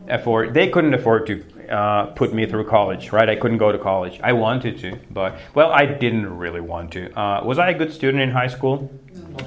afford. 0.08 0.54
They 0.54 0.68
couldn't 0.68 0.94
afford 0.94 1.26
to 1.26 1.44
uh, 1.70 2.06
put 2.06 2.34
me 2.34 2.46
through 2.46 2.64
college, 2.64 3.12
right? 3.12 3.28
I 3.28 3.36
couldn't 3.36 3.58
go 3.58 3.72
to 3.72 3.78
college. 3.78 4.20
I 4.22 4.32
wanted 4.32 4.78
to, 4.80 4.98
but 5.10 5.38
well, 5.54 5.72
I 5.72 5.86
didn't 5.86 6.36
really 6.36 6.60
want 6.60 6.92
to. 6.92 7.12
Uh, 7.18 7.44
was 7.44 7.58
I 7.58 7.70
a 7.70 7.78
good 7.78 7.92
student 7.92 8.22
in 8.22 8.30
high 8.30 8.48
school? 8.48 8.90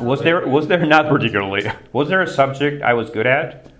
Was 0.02 0.22
there 0.22 0.48
was 0.48 0.68
there 0.68 0.86
not 0.86 1.08
particularly? 1.08 1.72
Was 1.94 2.10
there 2.10 2.22
a 2.22 2.28
subject 2.28 2.82
I 2.84 2.94
was 2.94 3.10
good 3.10 3.28
at? 3.28 3.72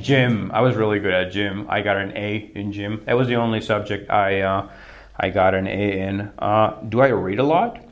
Gym. 0.00 0.50
I 0.52 0.60
was 0.60 0.76
really 0.76 1.00
good 1.00 1.12
at 1.12 1.32
gym. 1.32 1.66
I 1.68 1.80
got 1.80 1.96
an 1.96 2.16
A 2.16 2.50
in 2.54 2.72
gym. 2.72 3.02
That 3.06 3.16
was 3.16 3.28
the 3.28 3.36
only 3.36 3.60
subject 3.60 4.10
I 4.10 4.40
uh, 4.42 4.70
I 5.16 5.30
got 5.30 5.54
an 5.54 5.66
A 5.66 6.00
in. 6.00 6.32
Uh, 6.38 6.80
do 6.88 7.00
I 7.00 7.08
read 7.08 7.38
a 7.38 7.44
lot? 7.44 7.82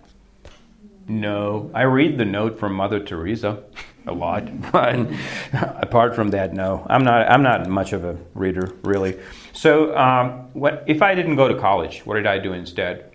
No, 1.09 1.70
I 1.75 1.83
read 1.83 2.18
the 2.18 2.25
note 2.25 2.59
from 2.59 2.75
Mother 2.75 3.01
Teresa 3.01 3.64
a 4.07 4.12
lot, 4.12 4.49
but 4.73 5.07
apart 5.53 6.15
from 6.15 6.31
that, 6.31 6.53
no, 6.53 6.87
I'm 6.88 7.05
not. 7.05 7.31
I'm 7.31 7.43
not 7.43 7.69
much 7.69 7.93
of 7.93 8.05
a 8.05 8.17
reader, 8.35 8.73
really. 8.83 9.19
So, 9.53 9.97
um, 9.97 10.51
what 10.53 10.85
if 10.87 11.03
I 11.03 11.15
didn't 11.15 11.37
go 11.37 11.49
to 11.49 11.59
college? 11.59 12.01
What 12.05 12.15
did 12.15 12.27
I 12.27 12.38
do 12.38 12.53
instead? 12.53 13.12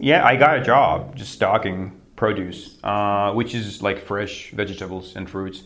Yeah, 0.00 0.24
I 0.24 0.36
got 0.36 0.58
a 0.58 0.62
job 0.62 1.16
just 1.16 1.32
stocking 1.32 2.00
produce, 2.14 2.78
uh, 2.84 3.32
which 3.32 3.54
is 3.54 3.82
like 3.82 3.98
fresh 3.98 4.50
vegetables 4.50 5.16
and 5.16 5.28
fruits, 5.28 5.62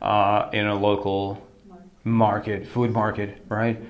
uh, 0.00 0.48
in 0.52 0.66
a 0.66 0.74
local 0.74 1.46
market, 2.04 2.66
food 2.66 2.92
market, 2.92 3.42
right? 3.48 3.82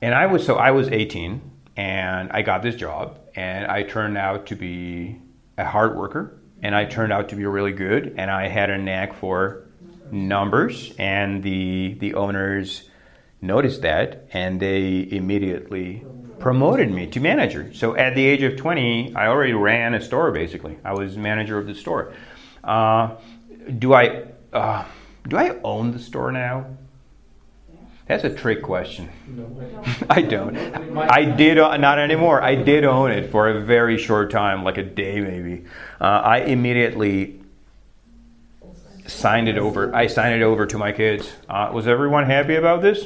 And 0.00 0.14
I 0.14 0.26
was 0.26 0.44
so 0.44 0.56
I 0.56 0.70
was 0.70 0.88
18, 0.88 1.40
and 1.76 2.30
I 2.32 2.42
got 2.42 2.62
this 2.62 2.74
job, 2.74 3.18
and 3.34 3.66
I 3.66 3.82
turned 3.82 4.16
out 4.16 4.46
to 4.46 4.56
be 4.56 5.20
a 5.58 5.64
hard 5.64 5.96
worker, 5.96 6.38
and 6.62 6.74
I 6.74 6.84
turned 6.84 7.12
out 7.12 7.28
to 7.30 7.36
be 7.36 7.44
really 7.44 7.72
good, 7.72 8.14
and 8.16 8.30
I 8.30 8.48
had 8.48 8.70
a 8.70 8.78
knack 8.78 9.14
for 9.14 9.66
numbers, 10.10 10.92
and 10.98 11.42
the 11.42 11.94
the 11.98 12.14
owners 12.14 12.88
noticed 13.40 13.82
that, 13.82 14.28
and 14.32 14.60
they 14.60 15.06
immediately 15.10 16.04
promoted 16.38 16.90
me 16.90 17.06
to 17.08 17.20
manager. 17.20 17.72
So 17.74 17.96
at 17.96 18.14
the 18.14 18.24
age 18.24 18.42
of 18.42 18.56
20, 18.56 19.14
I 19.14 19.28
already 19.28 19.52
ran 19.52 19.94
a 19.94 20.00
store. 20.00 20.30
Basically, 20.30 20.78
I 20.84 20.92
was 20.92 21.16
manager 21.16 21.58
of 21.58 21.66
the 21.66 21.74
store. 21.74 22.12
Uh, 22.62 23.16
do 23.78 23.94
I 23.94 24.24
uh, 24.52 24.84
do 25.28 25.36
I 25.36 25.58
own 25.62 25.92
the 25.92 25.98
store 25.98 26.32
now? 26.32 26.66
That's 28.06 28.22
a 28.22 28.30
trick 28.30 28.62
question. 28.62 29.10
No, 29.26 29.50
I 30.10 30.22
don't. 30.22 30.56
I 30.96 31.24
did 31.24 31.58
uh, 31.58 31.76
not 31.76 31.98
anymore. 31.98 32.40
I 32.40 32.54
did 32.54 32.84
own 32.84 33.10
it 33.10 33.30
for 33.30 33.48
a 33.48 33.60
very 33.60 33.98
short 33.98 34.30
time, 34.30 34.62
like 34.62 34.78
a 34.78 34.84
day 34.84 35.20
maybe. 35.20 35.64
Uh, 36.00 36.04
I 36.04 36.38
immediately 36.38 37.40
signed 39.06 39.48
it 39.48 39.58
over. 39.58 39.94
I 39.94 40.06
signed 40.06 40.34
it 40.34 40.44
over 40.44 40.66
to 40.66 40.78
my 40.78 40.92
kids. 40.92 41.30
Uh, 41.48 41.70
was 41.72 41.88
everyone 41.88 42.26
happy 42.26 42.54
about 42.54 42.80
this? 42.80 43.04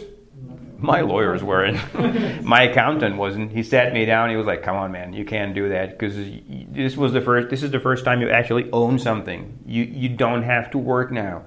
My 0.76 1.00
lawyers 1.00 1.42
weren't. 1.42 1.78
my 2.44 2.62
accountant 2.62 3.16
wasn't. 3.16 3.52
He 3.52 3.62
sat 3.62 3.92
me 3.94 4.04
down. 4.04 4.28
He 4.28 4.36
was 4.36 4.46
like, 4.46 4.62
"Come 4.62 4.76
on, 4.76 4.92
man, 4.92 5.14
you 5.14 5.24
can't 5.24 5.54
do 5.54 5.70
that 5.70 5.98
because 5.98 6.16
this 6.16 6.96
was 6.96 7.12
the 7.12 7.20
first. 7.22 7.48
This 7.48 7.62
is 7.62 7.70
the 7.70 7.80
first 7.80 8.04
time 8.04 8.20
you 8.20 8.30
actually 8.30 8.70
own 8.70 8.98
something. 8.98 9.58
You 9.66 9.84
you 9.84 10.10
don't 10.10 10.42
have 10.42 10.70
to 10.72 10.78
work 10.78 11.10
now." 11.10 11.44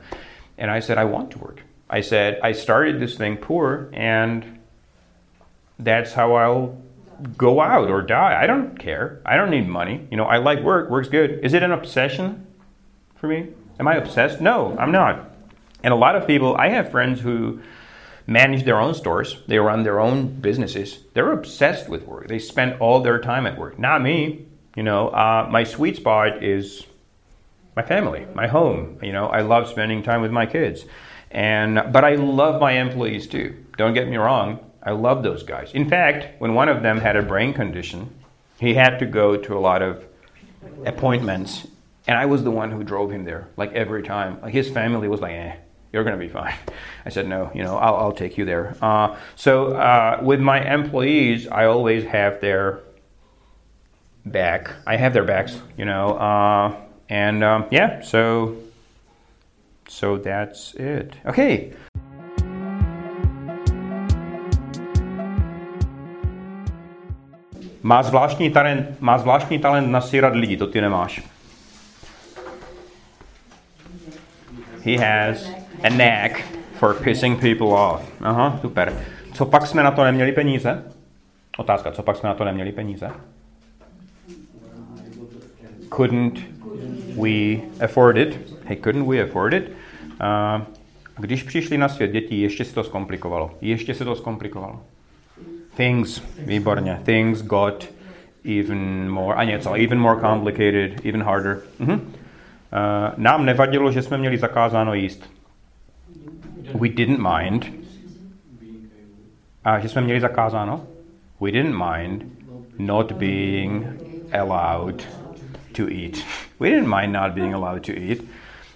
And 0.57 0.69
I 0.69 0.79
said, 0.79 0.97
"I 0.97 1.05
want 1.05 1.31
to 1.31 1.39
work." 1.39 1.61
I 1.93 2.01
said, 2.01 2.39
I 2.41 2.53
started 2.53 2.99
this 2.99 3.15
thing 3.15 3.37
poor, 3.37 3.91
and 3.93 4.59
that's 5.77 6.11
how 6.11 6.33
I'll 6.33 6.81
go 7.37 7.61
out 7.61 7.91
or 7.91 8.01
die. 8.01 8.41
I 8.41 8.47
don't 8.47 8.79
care. 8.79 9.21
I 9.27 9.37
don't 9.37 9.51
need 9.51 9.67
money. 9.67 10.07
You 10.09 10.17
know, 10.17 10.23
I 10.23 10.37
like 10.37 10.63
work. 10.63 10.89
Work's 10.89 11.07
good. 11.07 11.45
Is 11.45 11.53
it 11.53 11.61
an 11.61 11.71
obsession 11.71 12.47
for 13.17 13.27
me? 13.27 13.49
Am 13.79 13.87
I 13.87 13.97
obsessed? 13.97 14.41
No, 14.41 14.75
I'm 14.79 14.91
not. 14.91 15.35
And 15.83 15.93
a 15.93 15.95
lot 15.95 16.15
of 16.15 16.25
people, 16.25 16.55
I 16.55 16.69
have 16.69 16.89
friends 16.89 17.21
who 17.21 17.61
manage 18.25 18.63
their 18.63 18.79
own 18.79 18.95
stores, 18.95 19.37
they 19.45 19.59
run 19.59 19.83
their 19.83 19.99
own 19.99 20.27
businesses. 20.27 20.97
They're 21.13 21.31
obsessed 21.31 21.89
with 21.89 22.07
work. 22.07 22.27
They 22.27 22.39
spend 22.39 22.81
all 22.81 23.01
their 23.01 23.19
time 23.19 23.45
at 23.45 23.55
work. 23.55 23.77
Not 23.77 24.01
me. 24.01 24.47
You 24.75 24.81
know, 24.81 25.09
uh, 25.09 25.47
my 25.51 25.63
sweet 25.63 25.97
spot 25.97 26.43
is 26.43 26.87
my 27.75 27.83
family, 27.83 28.25
my 28.33 28.47
home. 28.47 28.97
You 29.03 29.11
know, 29.11 29.27
I 29.27 29.41
love 29.41 29.67
spending 29.67 30.01
time 30.01 30.21
with 30.21 30.31
my 30.31 30.47
kids. 30.47 30.85
And 31.33 31.91
but 31.91 32.05
I 32.05 32.15
love 32.15 32.61
my 32.61 32.73
employees 32.73 33.27
too. 33.27 33.55
Don't 33.75 33.93
get 33.93 34.07
me 34.07 34.17
wrong. 34.17 34.59
I 34.83 34.91
love 34.91 35.23
those 35.23 35.43
guys. 35.43 35.71
In 35.73 35.89
fact, 35.89 36.39
when 36.39 36.53
one 36.53 36.69
of 36.69 36.83
them 36.83 36.99
had 36.99 37.15
a 37.15 37.23
brain 37.23 37.53
condition, 37.53 38.13
he 38.59 38.75
had 38.75 38.99
to 38.99 39.05
go 39.05 39.35
to 39.35 39.57
a 39.57 39.59
lot 39.59 39.81
of 39.81 40.05
appointments, 40.85 41.67
and 42.07 42.17
I 42.17 42.27
was 42.27 42.43
the 42.43 42.51
one 42.51 42.69
who 42.69 42.83
drove 42.83 43.11
him 43.11 43.25
there, 43.25 43.47
like 43.57 43.73
every 43.73 44.03
time. 44.03 44.39
Like 44.41 44.53
his 44.53 44.69
family 44.69 45.07
was 45.07 45.21
like, 45.21 45.33
"Eh, 45.33 45.55
you're 45.91 46.03
gonna 46.03 46.17
be 46.17 46.29
fine." 46.29 46.55
I 47.05 47.09
said, 47.09 47.27
"No, 47.27 47.49
you 47.55 47.63
know, 47.63 47.77
I'll, 47.77 47.95
I'll 47.95 48.11
take 48.11 48.37
you 48.37 48.45
there." 48.45 48.75
Uh, 48.79 49.17
so 49.35 49.73
uh, 49.73 50.19
with 50.21 50.39
my 50.39 50.61
employees, 50.71 51.47
I 51.47 51.65
always 51.65 52.03
have 52.03 52.41
their 52.41 52.81
back. 54.25 54.71
I 54.85 54.97
have 54.97 55.13
their 55.13 55.25
backs, 55.25 55.59
you 55.77 55.85
know, 55.85 56.09
uh, 56.17 56.75
and 57.09 57.43
um, 57.43 57.65
yeah. 57.71 58.01
So 58.01 58.57
so 59.89 60.23
that's 60.23 60.75
it. 60.79 61.15
Okay. 61.25 61.71
Má 67.83 68.03
zvláštní 68.03 68.49
talent, 68.49 69.01
má 69.01 69.17
zvláštní 69.17 69.59
talent 69.59 69.91
nasírat 69.91 70.35
lidi, 70.35 70.57
to 70.57 70.67
ty 70.67 70.81
nemáš. 70.81 71.23
He 74.85 74.97
has 74.97 75.49
a 75.83 75.89
knack 75.89 76.43
for 76.73 76.93
pissing 76.93 77.39
people 77.39 77.67
off. 77.67 78.11
Aha, 78.21 78.59
super. 78.61 78.93
Co 79.33 79.45
pak 79.45 79.67
jsme 79.67 79.83
na 79.83 79.91
to 79.91 80.03
neměli 80.03 80.31
peníze? 80.31 80.83
Otázka, 81.57 81.91
co 81.91 82.03
pak 82.03 82.17
jsme 82.17 82.29
na 82.29 82.35
to 82.35 82.43
neměli 82.43 82.71
peníze? 82.71 83.11
Couldn't 85.89 86.39
we 87.21 87.61
afford 87.83 88.17
it? 88.17 88.39
Hey, 88.65 88.77
couldn't 88.77 89.07
we 89.07 89.23
afford 89.23 89.53
it? 89.53 89.71
Když 91.17 91.43
přišli 91.43 91.77
na 91.77 91.89
svět 91.89 92.11
děti, 92.11 92.41
ještě 92.41 92.65
se 92.65 92.73
to 92.73 92.83
zkomplikovalo. 92.83 93.57
Ještě 93.61 93.93
se 93.93 94.05
to 94.05 94.15
zkomplikovalo. 94.15 94.81
Things, 95.75 96.21
výborně. 96.39 96.99
Things 97.03 97.41
got 97.41 97.89
even 98.59 99.11
more, 99.11 99.35
a 99.35 99.43
něco, 99.43 99.73
even 99.73 99.99
more 99.99 100.21
complicated, 100.21 101.05
even 101.05 101.23
harder. 101.23 101.61
Uh-huh. 101.79 101.93
Uh, 101.93 101.99
nám 103.17 103.45
nevadilo, 103.45 103.91
že 103.91 104.01
jsme 104.01 104.17
měli 104.17 104.37
zakázáno 104.37 104.93
jíst. 104.93 105.29
We 106.79 106.89
didn't 106.89 107.19
mind. 107.19 107.73
A 109.63 109.79
že 109.79 109.89
jsme 109.89 110.01
měli 110.01 110.19
zakázáno? 110.19 110.81
We 111.41 111.51
didn't 111.51 111.75
mind 111.91 112.25
not 112.79 113.11
being 113.11 113.85
allowed 114.39 115.07
to 115.71 115.83
eat. 115.83 116.17
We 116.59 116.69
didn't 116.69 116.95
mind 116.99 117.13
not 117.13 117.31
being 117.33 117.53
allowed 117.53 117.85
to 117.85 117.91
eat. 117.91 118.23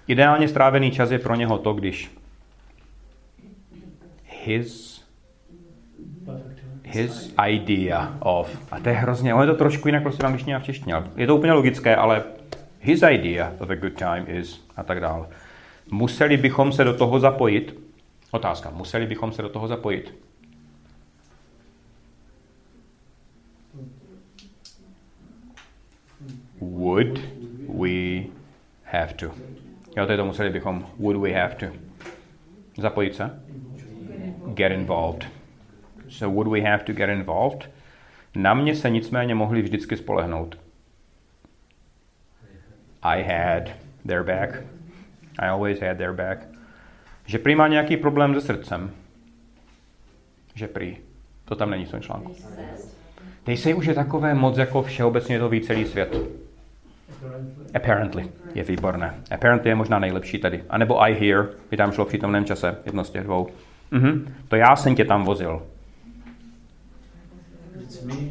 Ideálně 0.08 0.48
strávený 0.48 0.91
čas 0.91 1.12
je 1.12 1.20
pro 1.20 1.36
něho 1.36 1.58
to, 1.58 1.74
když 1.74 2.12
his 4.24 4.98
his 6.88 7.34
idea 7.48 8.17
of. 8.20 8.58
A 8.72 8.80
to 8.80 8.89
je 8.89 8.96
hrozně, 8.96 9.34
ono 9.34 9.43
je 9.43 9.48
to 9.48 9.56
trošku 9.56 9.88
jinak 9.88 10.04
prostě 10.04 10.24
v 10.24 10.26
angličtině 10.26 10.56
a 10.56 10.60
v 10.60 10.63
češtině. 10.63 10.96
Je 11.15 11.28
to 11.28 11.36
úplně 11.36 11.54
logické, 11.54 11.96
ale 11.96 12.24
his 12.80 13.04
idea 13.12 13.54
of 13.60 13.70
a 13.70 13.76
good 13.76 13.93
time 13.93 14.26
is 14.28 14.65
a 14.76 14.84
tak 14.84 15.00
dále. 15.00 15.28
Museli 15.91 16.38
bychom 16.38 16.72
se 16.72 16.84
do 16.84 16.93
toho 16.93 17.20
zapojit? 17.20 17.80
Otázka, 18.32 18.70
museli 18.70 19.06
bychom 19.06 19.32
se 19.32 19.41
do 19.41 19.50
toho 19.50 19.67
zapojit? 19.67 20.13
Would 26.62 27.20
we 27.67 28.24
have 28.84 29.13
to? 29.13 29.32
Jo, 29.98 30.06
to 30.06 30.12
je 30.12 30.18
to 30.18 30.26
museli 30.26 30.50
bychom. 30.50 30.86
Would 31.00 31.18
we 31.18 31.34
have 31.34 31.56
to? 31.56 31.66
Zapojit 32.78 33.16
se? 33.16 33.40
Get 34.54 34.72
involved. 34.72 35.28
So 36.10 36.36
would 36.36 36.48
we 36.48 36.70
have 36.72 36.84
to 36.84 36.94
get 36.94 37.10
involved? 37.10 37.70
Na 38.36 38.54
mě 38.54 38.76
se 38.76 38.90
nicméně 38.90 39.36
mohli 39.36 39.62
vždycky 39.62 39.98
spolehnout. 39.98 40.60
I 43.02 43.24
had 43.24 43.70
their 44.06 44.24
back. 44.24 44.64
I 45.40 45.48
always 45.48 45.82
had 45.82 45.98
their 45.98 46.14
back. 46.14 46.40
Že 47.26 47.38
prý 47.40 47.56
má 47.56 47.68
nějaký 47.68 47.98
problém 47.98 48.34
se 48.34 48.42
srdcem. 48.42 48.92
Že 50.56 50.68
prý. 50.68 50.98
To 51.46 51.56
tam 51.56 51.70
není 51.70 51.86
v 51.86 51.92
tom 51.92 52.02
článku. 52.02 52.36
They 53.44 53.58
say 53.58 53.74
už 53.74 53.86
je 53.86 53.94
takové 53.94 54.34
moc 54.34 54.58
jako 54.58 54.82
všeobecně 54.82 55.40
to 55.40 55.50
ví 55.50 55.62
celý 55.62 55.86
svět. 55.86 56.16
Apparently 57.76 58.30
je 58.56 58.63
výborné. 58.63 59.13
Apparently 59.32 59.70
je 59.70 59.76
možná 59.76 60.00
nejlepší 60.00 60.39
tady. 60.39 60.63
A 60.70 60.78
nebo 60.78 61.02
I 61.02 61.13
hear, 61.13 61.46
by 61.72 61.78
tam 61.78 61.91
šlo 61.91 62.06
v 62.06 62.08
přítomném 62.08 62.46
čase, 62.46 62.78
jedno 62.86 63.04
z 63.04 63.10
těch 63.10 63.24
dvou. 63.24 63.48
Mhm. 63.91 64.34
To 64.48 64.56
já 64.56 64.76
jsem 64.76 64.96
tě 64.96 65.06
tam 65.06 65.26
vozil. 65.26 65.62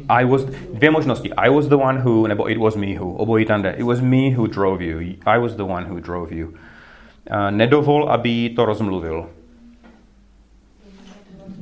I 0.09 0.25
was, 0.25 0.45
dvě 0.73 0.91
možnosti. 0.91 1.33
I 1.33 1.49
was 1.49 1.67
the 1.67 1.75
one 1.75 1.99
who, 1.99 2.27
nebo 2.27 2.51
it 2.51 2.57
was 2.57 2.75
me 2.75 2.99
who, 2.99 3.13
obojí 3.13 3.45
tam 3.45 3.61
jde. 3.61 3.71
It 3.71 3.83
was 3.83 4.01
me 4.01 4.29
who 4.29 4.47
drove 4.47 4.83
you. 4.83 4.99
I 5.25 5.39
was 5.39 5.55
the 5.55 5.63
one 5.63 5.85
who 5.85 5.99
drove 5.99 6.35
you. 6.35 6.47
Uh, 6.47 7.51
nedovol, 7.51 8.09
aby 8.09 8.49
to 8.49 8.65
rozmluvil. 8.65 9.29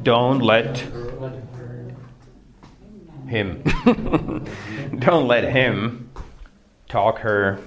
Don't 0.03 0.43
let 0.43 0.87
him. 3.27 3.63
Don't 4.99 5.27
let 5.27 5.45
him 5.45 6.04
talk 6.87 7.19
her 7.19 7.59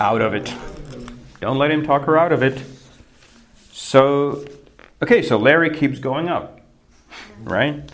out 0.00 0.20
of 0.20 0.34
it. 0.34 0.52
Don't 1.40 1.58
let 1.58 1.70
him 1.70 1.84
talk 1.84 2.04
her 2.04 2.16
out 2.16 2.32
of 2.32 2.42
it. 2.42 2.62
So, 3.72 4.44
okay, 5.02 5.22
so 5.22 5.38
Larry 5.38 5.74
keeps 5.74 5.98
going 5.98 6.28
up, 6.28 6.60
right? 7.42 7.90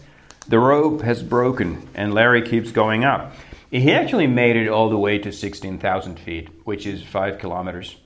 The 0.49 0.59
rope 0.59 1.03
has 1.03 1.23
broken, 1.23 1.89
and 1.95 2.15
Larry 2.15 2.43
keeps 2.43 2.71
going 2.71 3.05
up. 3.05 3.33
He 3.71 3.93
actually 3.93 4.27
made 4.27 4.57
it 4.57 4.69
all 4.69 4.89
the 4.89 4.97
way 4.97 5.19
to 5.19 5.31
16,000 5.31 6.19
feet, 6.19 6.49
which 6.65 6.87
is 6.87 7.03
five 7.03 7.39
kilometers. 7.39 7.97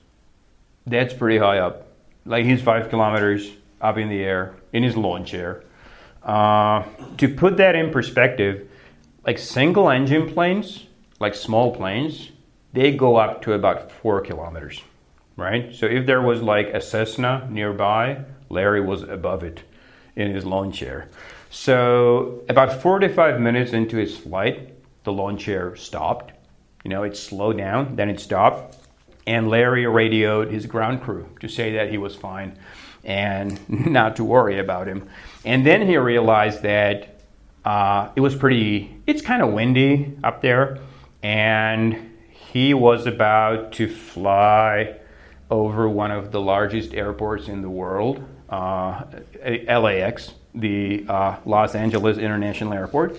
That's 0.85 1.13
pretty 1.13 1.37
high 1.37 1.59
up. 1.59 1.87
Like 2.25 2.45
he's 2.45 2.61
five 2.61 2.89
kilometers 2.89 3.49
up 3.79 3.97
in 3.97 4.09
the 4.09 4.21
air 4.21 4.55
in 4.73 4.83
his 4.83 4.97
lawn 4.97 5.25
chair. 5.25 5.63
Uh, 6.21 6.83
to 7.17 7.27
put 7.27 7.57
that 7.57 7.75
in 7.75 7.91
perspective, 7.91 8.69
like 9.25 9.37
single 9.37 9.89
engine 9.89 10.33
planes, 10.33 10.85
like 11.23 11.35
small 11.35 11.73
planes, 11.73 12.29
they 12.73 12.91
go 12.91 13.15
up 13.15 13.41
to 13.43 13.53
about 13.53 13.91
four 13.91 14.19
kilometers, 14.19 14.83
right? 15.37 15.73
So 15.73 15.85
if 15.85 16.05
there 16.05 16.21
was 16.21 16.41
like 16.41 16.67
a 16.67 16.81
Cessna 16.81 17.47
nearby, 17.49 18.25
Larry 18.49 18.81
was 18.81 19.03
above 19.03 19.41
it 19.41 19.63
in 20.17 20.35
his 20.35 20.45
lawn 20.45 20.71
chair. 20.71 21.07
So 21.49 22.43
about 22.49 22.81
45 22.81 23.39
minutes 23.39 23.71
into 23.71 23.95
his 23.95 24.17
flight, 24.17 24.73
the 25.05 25.13
lawn 25.13 25.37
chair 25.37 25.77
stopped. 25.77 26.33
You 26.83 26.89
know, 26.89 27.03
it 27.03 27.15
slowed 27.15 27.57
down, 27.57 27.95
then 27.95 28.09
it 28.09 28.19
stopped, 28.19 28.77
and 29.25 29.47
Larry 29.47 29.85
radioed 29.87 30.51
his 30.51 30.65
ground 30.65 31.01
crew 31.01 31.29
to 31.39 31.47
say 31.47 31.71
that 31.77 31.89
he 31.89 31.97
was 31.97 32.17
fine 32.17 32.59
and 33.05 33.57
not 33.69 34.17
to 34.17 34.25
worry 34.25 34.59
about 34.59 34.87
him. 34.87 35.07
And 35.45 35.65
then 35.65 35.87
he 35.87 35.95
realized 35.95 36.63
that 36.63 37.21
uh, 37.63 38.09
it 38.17 38.19
was 38.19 38.35
pretty, 38.35 38.93
it's 39.07 39.21
kind 39.21 39.41
of 39.41 39.53
windy 39.53 40.17
up 40.21 40.41
there, 40.41 40.79
and 41.23 42.11
he 42.29 42.73
was 42.73 43.07
about 43.07 43.71
to 43.73 43.87
fly 43.87 44.97
over 45.49 45.89
one 45.89 46.11
of 46.11 46.31
the 46.31 46.41
largest 46.41 46.93
airports 46.93 47.47
in 47.47 47.61
the 47.61 47.69
world, 47.69 48.23
uh, 48.49 49.03
LAX, 49.43 50.33
the 50.53 51.05
uh, 51.07 51.37
Los 51.45 51.73
Angeles 51.73 52.17
International 52.17 52.73
Airport, 52.73 53.17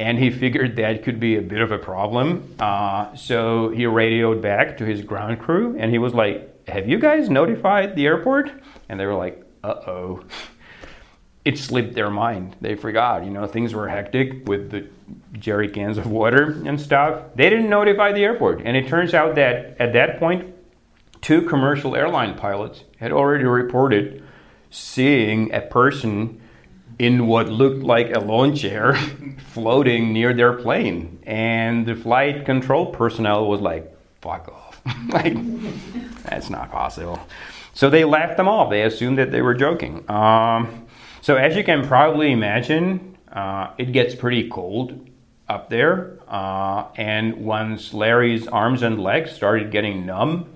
and 0.00 0.18
he 0.18 0.30
figured 0.30 0.76
that 0.76 1.04
could 1.04 1.20
be 1.20 1.36
a 1.36 1.42
bit 1.42 1.60
of 1.60 1.70
a 1.70 1.78
problem. 1.78 2.56
Uh, 2.58 3.14
so 3.14 3.68
he 3.68 3.86
radioed 3.86 4.42
back 4.42 4.78
to 4.78 4.84
his 4.84 5.02
ground 5.02 5.38
crew, 5.38 5.76
and 5.78 5.90
he 5.90 5.98
was 5.98 6.14
like, 6.14 6.66
"Have 6.68 6.88
you 6.88 6.98
guys 6.98 7.28
notified 7.28 7.94
the 7.94 8.06
airport?" 8.06 8.50
And 8.88 8.98
they 8.98 9.06
were 9.06 9.14
like, 9.14 9.44
"Uh 9.62 9.74
oh." 9.86 10.24
It 11.44 11.58
slipped 11.58 11.94
their 11.94 12.10
mind. 12.10 12.56
They 12.60 12.76
forgot. 12.76 13.24
You 13.24 13.30
know, 13.30 13.46
things 13.46 13.74
were 13.74 13.88
hectic 13.88 14.46
with 14.46 14.70
the 14.70 14.86
jerry 15.32 15.68
cans 15.68 15.98
of 15.98 16.06
water 16.06 16.62
and 16.64 16.80
stuff. 16.80 17.22
They 17.34 17.50
didn't 17.50 17.68
notify 17.68 18.12
the 18.12 18.22
airport, 18.22 18.62
and 18.64 18.76
it 18.76 18.86
turns 18.86 19.12
out 19.12 19.34
that 19.34 19.76
at 19.80 19.92
that 19.94 20.18
point, 20.18 20.54
two 21.20 21.42
commercial 21.42 21.96
airline 21.96 22.36
pilots 22.36 22.84
had 22.98 23.12
already 23.12 23.44
reported 23.44 24.22
seeing 24.70 25.52
a 25.52 25.60
person 25.60 26.40
in 26.98 27.26
what 27.26 27.48
looked 27.48 27.82
like 27.82 28.14
a 28.14 28.20
lawn 28.20 28.54
chair 28.54 28.94
floating 29.52 30.12
near 30.12 30.32
their 30.32 30.52
plane. 30.52 31.18
And 31.24 31.86
the 31.86 31.94
flight 31.94 32.44
control 32.44 32.86
personnel 32.86 33.48
was 33.48 33.60
like, 33.60 33.94
fuck 34.20 34.48
off. 34.48 34.80
like, 35.08 35.34
that's 36.22 36.50
not 36.50 36.70
possible. 36.70 37.20
So 37.74 37.88
they 37.90 38.04
laughed 38.04 38.36
them 38.36 38.48
off. 38.48 38.70
They 38.70 38.82
assumed 38.82 39.18
that 39.18 39.30
they 39.30 39.42
were 39.42 39.54
joking. 39.54 40.08
Um, 40.10 40.86
so, 41.22 41.36
as 41.36 41.56
you 41.56 41.64
can 41.64 41.86
probably 41.86 42.32
imagine, 42.32 43.16
uh, 43.32 43.70
it 43.78 43.92
gets 43.92 44.14
pretty 44.14 44.50
cold 44.50 45.08
up 45.48 45.70
there. 45.70 46.18
Uh, 46.28 46.88
and 46.96 47.44
once 47.44 47.94
Larry's 47.94 48.48
arms 48.48 48.82
and 48.82 49.00
legs 49.00 49.30
started 49.30 49.70
getting 49.70 50.04
numb, 50.04 50.50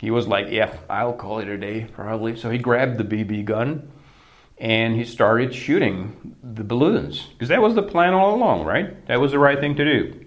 he 0.00 0.10
was 0.12 0.28
like, 0.28 0.50
Yeah, 0.50 0.74
I'll 0.88 1.12
call 1.14 1.40
it 1.40 1.48
a 1.48 1.58
day, 1.58 1.88
probably. 1.92 2.36
So 2.36 2.48
he 2.48 2.58
grabbed 2.58 2.98
the 2.98 3.04
BB 3.04 3.44
gun 3.44 3.90
and 4.56 4.94
he 4.94 5.04
started 5.04 5.52
shooting 5.52 6.36
the 6.42 6.64
balloons 6.64 7.26
because 7.32 7.48
that 7.48 7.60
was 7.60 7.74
the 7.74 7.82
plan 7.82 8.14
all 8.14 8.34
along, 8.34 8.64
right? 8.64 9.04
That 9.08 9.20
was 9.20 9.32
the 9.32 9.38
right 9.38 9.58
thing 9.58 9.74
to 9.76 9.84
do. 9.84 10.26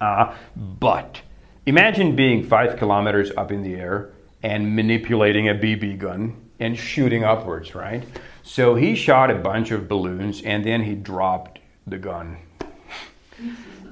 Uh, 0.00 0.34
but 0.56 1.20
imagine 1.66 2.16
being 2.16 2.42
five 2.42 2.78
kilometers 2.78 3.30
up 3.36 3.52
in 3.52 3.62
the 3.62 3.74
air 3.74 4.12
and 4.42 4.74
manipulating 4.74 5.48
a 5.48 5.54
BB 5.54 5.98
gun 5.98 6.50
and 6.58 6.78
shooting 6.78 7.24
upwards, 7.24 7.74
right? 7.74 8.02
So 8.50 8.74
he 8.74 8.96
shot 8.96 9.30
a 9.30 9.36
bunch 9.36 9.70
of 9.70 9.86
balloons 9.86 10.42
and 10.42 10.64
then 10.64 10.82
he 10.82 10.96
dropped 10.96 11.60
the 11.86 11.98
gun. 11.98 12.36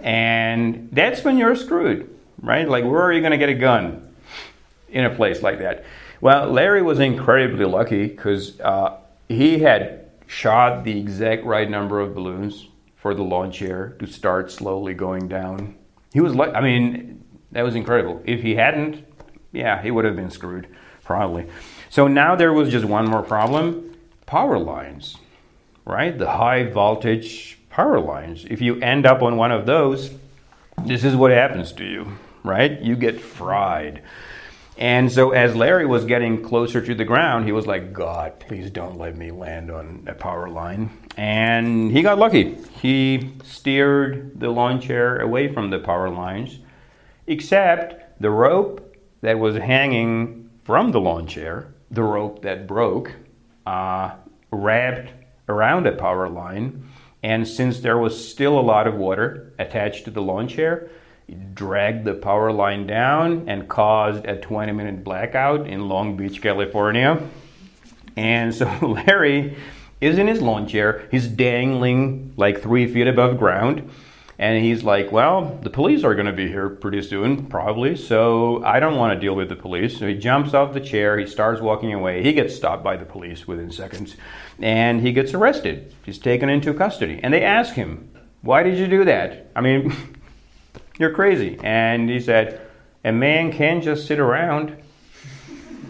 And 0.00 0.88
that's 0.90 1.22
when 1.22 1.38
you're 1.38 1.54
screwed, 1.54 2.12
right? 2.42 2.68
Like, 2.68 2.82
where 2.84 3.00
are 3.02 3.12
you 3.12 3.20
going 3.20 3.30
to 3.30 3.38
get 3.38 3.50
a 3.50 3.54
gun 3.54 4.12
in 4.88 5.04
a 5.04 5.14
place 5.14 5.42
like 5.42 5.60
that? 5.60 5.84
Well, 6.20 6.50
Larry 6.50 6.82
was 6.82 6.98
incredibly 6.98 7.66
lucky 7.66 8.08
because 8.08 8.58
uh, 8.58 8.96
he 9.28 9.60
had 9.60 10.10
shot 10.26 10.82
the 10.82 10.98
exact 10.98 11.44
right 11.44 11.70
number 11.70 12.00
of 12.00 12.16
balloons 12.16 12.66
for 12.96 13.14
the 13.14 13.22
launch 13.22 13.58
chair 13.58 13.94
to 14.00 14.06
start 14.06 14.50
slowly 14.50 14.92
going 14.92 15.28
down. 15.28 15.76
He 16.12 16.20
was 16.20 16.34
like, 16.34 16.52
I 16.52 16.60
mean, 16.60 17.22
that 17.52 17.62
was 17.62 17.76
incredible. 17.76 18.22
If 18.24 18.42
he 18.42 18.56
hadn't, 18.56 19.04
yeah, 19.52 19.80
he 19.80 19.92
would 19.92 20.04
have 20.04 20.16
been 20.16 20.32
screwed, 20.32 20.66
probably. 21.04 21.46
So 21.90 22.08
now 22.08 22.34
there 22.34 22.52
was 22.52 22.70
just 22.70 22.84
one 22.84 23.08
more 23.08 23.22
problem 23.22 23.88
power 24.28 24.58
lines, 24.58 25.16
right? 25.86 26.16
The 26.16 26.30
high 26.30 26.64
voltage 26.64 27.58
power 27.70 27.98
lines. 27.98 28.44
If 28.44 28.60
you 28.60 28.78
end 28.80 29.06
up 29.06 29.22
on 29.22 29.38
one 29.38 29.50
of 29.50 29.64
those, 29.64 30.10
this 30.84 31.02
is 31.02 31.16
what 31.16 31.30
happens 31.30 31.72
to 31.72 31.84
you, 31.84 32.18
right? 32.44 32.78
You 32.78 32.94
get 32.94 33.18
fried. 33.22 34.02
And 34.76 35.10
so, 35.10 35.30
as 35.30 35.56
Larry 35.56 35.86
was 35.86 36.04
getting 36.04 36.42
closer 36.42 36.82
to 36.82 36.94
the 36.94 37.06
ground, 37.06 37.46
he 37.46 37.52
was 37.52 37.66
like, 37.66 37.94
God, 37.94 38.38
please 38.38 38.70
don't 38.70 38.98
let 38.98 39.16
me 39.16 39.30
land 39.30 39.70
on 39.70 40.04
a 40.06 40.14
power 40.14 40.50
line. 40.50 40.90
And 41.16 41.90
he 41.90 42.02
got 42.02 42.18
lucky. 42.18 42.58
He 42.82 43.32
steered 43.44 44.38
the 44.38 44.50
lawn 44.50 44.78
chair 44.78 45.20
away 45.20 45.50
from 45.50 45.70
the 45.70 45.78
power 45.78 46.10
lines, 46.10 46.58
except 47.26 48.20
the 48.20 48.30
rope 48.30 48.94
that 49.22 49.38
was 49.38 49.56
hanging 49.56 50.50
from 50.64 50.92
the 50.92 51.00
lawn 51.00 51.26
chair, 51.26 51.72
the 51.90 52.02
rope 52.02 52.42
that 52.42 52.66
broke, 52.66 53.14
uh, 53.68 54.14
wrapped 54.50 55.12
around 55.48 55.86
a 55.86 55.92
power 55.92 56.28
line. 56.28 56.88
And 57.22 57.46
since 57.46 57.80
there 57.80 57.98
was 57.98 58.14
still 58.30 58.58
a 58.58 58.62
lot 58.62 58.86
of 58.86 58.94
water 58.94 59.52
attached 59.58 60.04
to 60.04 60.10
the 60.10 60.22
lawn 60.22 60.48
chair, 60.48 60.88
it 61.26 61.54
dragged 61.54 62.04
the 62.06 62.14
power 62.14 62.50
line 62.50 62.86
down 62.86 63.48
and 63.48 63.68
caused 63.68 64.24
a 64.24 64.40
20 64.40 64.72
minute 64.72 65.04
blackout 65.04 65.66
in 65.66 65.88
Long 65.88 66.16
Beach, 66.16 66.40
California. 66.40 67.20
And 68.16 68.54
so 68.54 68.66
Larry 69.06 69.56
is 70.00 70.16
in 70.16 70.28
his 70.28 70.40
lawn 70.40 70.66
chair. 70.66 71.06
He's 71.10 71.26
dangling 71.26 72.32
like 72.36 72.62
three 72.62 72.90
feet 72.90 73.08
above 73.08 73.38
ground. 73.38 73.90
And 74.38 74.64
he's 74.64 74.84
like, 74.84 75.10
Well, 75.10 75.58
the 75.62 75.70
police 75.70 76.04
are 76.04 76.14
going 76.14 76.26
to 76.26 76.32
be 76.32 76.46
here 76.46 76.68
pretty 76.68 77.02
soon, 77.02 77.46
probably. 77.46 77.96
So 77.96 78.62
I 78.64 78.78
don't 78.78 78.96
want 78.96 79.14
to 79.14 79.20
deal 79.20 79.34
with 79.34 79.48
the 79.48 79.56
police. 79.56 79.98
So 79.98 80.06
he 80.06 80.14
jumps 80.14 80.54
off 80.54 80.72
the 80.72 80.80
chair. 80.80 81.18
He 81.18 81.26
starts 81.26 81.60
walking 81.60 81.92
away. 81.92 82.22
He 82.22 82.32
gets 82.32 82.54
stopped 82.54 82.84
by 82.84 82.96
the 82.96 83.04
police 83.04 83.48
within 83.48 83.72
seconds. 83.72 84.16
And 84.60 85.00
he 85.00 85.12
gets 85.12 85.34
arrested. 85.34 85.92
He's 86.04 86.18
taken 86.18 86.48
into 86.48 86.72
custody. 86.72 87.18
And 87.22 87.34
they 87.34 87.42
ask 87.42 87.74
him, 87.74 88.10
Why 88.42 88.62
did 88.62 88.78
you 88.78 88.86
do 88.86 89.04
that? 89.06 89.50
I 89.56 89.60
mean, 89.60 89.92
you're 90.98 91.12
crazy. 91.12 91.58
And 91.60 92.08
he 92.08 92.20
said, 92.20 92.60
A 93.04 93.10
man 93.10 93.52
can't 93.52 93.82
just 93.82 94.06
sit 94.06 94.20
around. 94.20 94.76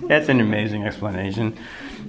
That's 0.05 0.31
an 0.31 0.41
amazing 0.41 0.85
explanation, 0.85 1.59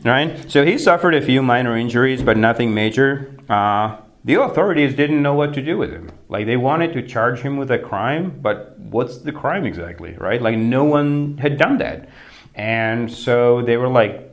right? 0.06 0.50
So 0.50 0.64
he 0.64 0.78
suffered 0.78 1.16
a 1.16 1.22
few 1.22 1.42
minor 1.42 1.76
injuries, 1.76 2.24
but 2.24 2.38
nothing 2.38 2.74
major. 2.74 3.36
Uh, 3.50 3.98
the 4.24 4.42
authorities 4.42 4.96
didn't 4.96 5.22
know 5.22 5.34
what 5.34 5.54
to 5.54 5.62
do 5.62 5.78
with 5.78 5.92
him. 5.92 6.12
Like 6.28 6.46
they 6.46 6.58
wanted 6.58 6.94
to 6.94 7.08
charge 7.08 7.40
him 7.40 7.58
with 7.58 7.72
a 7.72 7.80
crime, 7.80 8.40
but 8.42 8.78
what's 8.78 9.20
the 9.20 9.32
crime 9.32 9.66
exactly, 9.66 10.16
right? 10.18 10.42
Like 10.42 10.58
no 10.58 10.84
one 10.84 11.38
had 11.38 11.58
done 11.58 11.78
that. 11.78 12.10
And 12.56 13.12
so 13.12 13.62
they 13.62 13.78
were 13.78 13.88
like, 13.88 14.26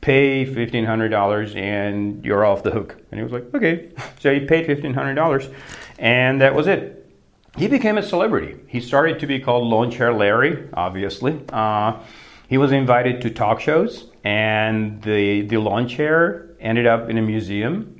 pay 0.00 0.44
$1,500 0.44 1.56
and 1.56 2.24
you're 2.24 2.44
off 2.44 2.62
the 2.62 2.70
hook. 2.70 2.94
And 3.10 3.18
he 3.18 3.24
was 3.24 3.32
like, 3.32 3.52
okay. 3.54 3.90
So 4.20 4.32
he 4.32 4.40
paid 4.40 4.66
$1,500 4.68 5.52
and 5.98 6.40
that 6.40 6.54
was 6.54 6.66
it. 6.66 7.10
He 7.56 7.68
became 7.68 7.98
a 7.98 8.02
celebrity. 8.02 8.56
He 8.68 8.80
started 8.80 9.20
to 9.20 9.26
be 9.26 9.38
called 9.38 9.66
Lawn 9.66 9.90
Chair 9.90 10.12
Larry, 10.12 10.68
obviously. 10.74 11.40
Uh, 11.50 12.00
he 12.48 12.58
was 12.58 12.72
invited 12.72 13.22
to 13.22 13.30
talk 13.30 13.60
shows 13.60 14.10
and 14.24 15.02
the, 15.02 15.42
the 15.42 15.56
lawn 15.56 15.88
chair 15.88 16.50
ended 16.60 16.86
up 16.86 17.10
in 17.10 17.18
a 17.18 17.22
museum 17.22 17.93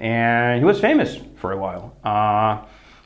and 0.00 0.58
he 0.58 0.64
was 0.64 0.80
famous 0.80 1.18
for 1.36 1.52
a 1.52 1.56
while. 1.56 1.96
Uh, 2.04 2.64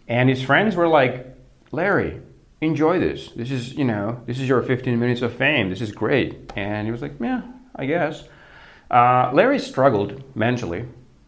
and 0.09 0.29
his 0.29 0.43
friends 0.43 0.75
were 0.77 0.89
like, 0.89 1.27
Larry, 1.73 2.21
enjoy 2.61 2.99
this. 2.99 3.31
This 3.37 3.51
is, 3.51 3.75
you 3.75 3.85
know, 3.85 4.21
this 4.27 4.39
is 4.39 4.49
your 4.49 4.63
15 4.63 4.99
minutes 4.99 5.23
of 5.23 5.33
fame. 5.35 5.71
This 5.71 5.81
is 5.81 5.93
great. 5.93 6.53
And 6.57 6.87
he 6.87 6.91
was 6.91 7.03
like, 7.03 7.15
yeah, 7.21 7.43
I 7.77 7.87
guess. 7.87 8.25
Uh, 8.91 9.31
Larry 9.33 9.59
struggled 9.59 10.37
mentally. 10.37 10.87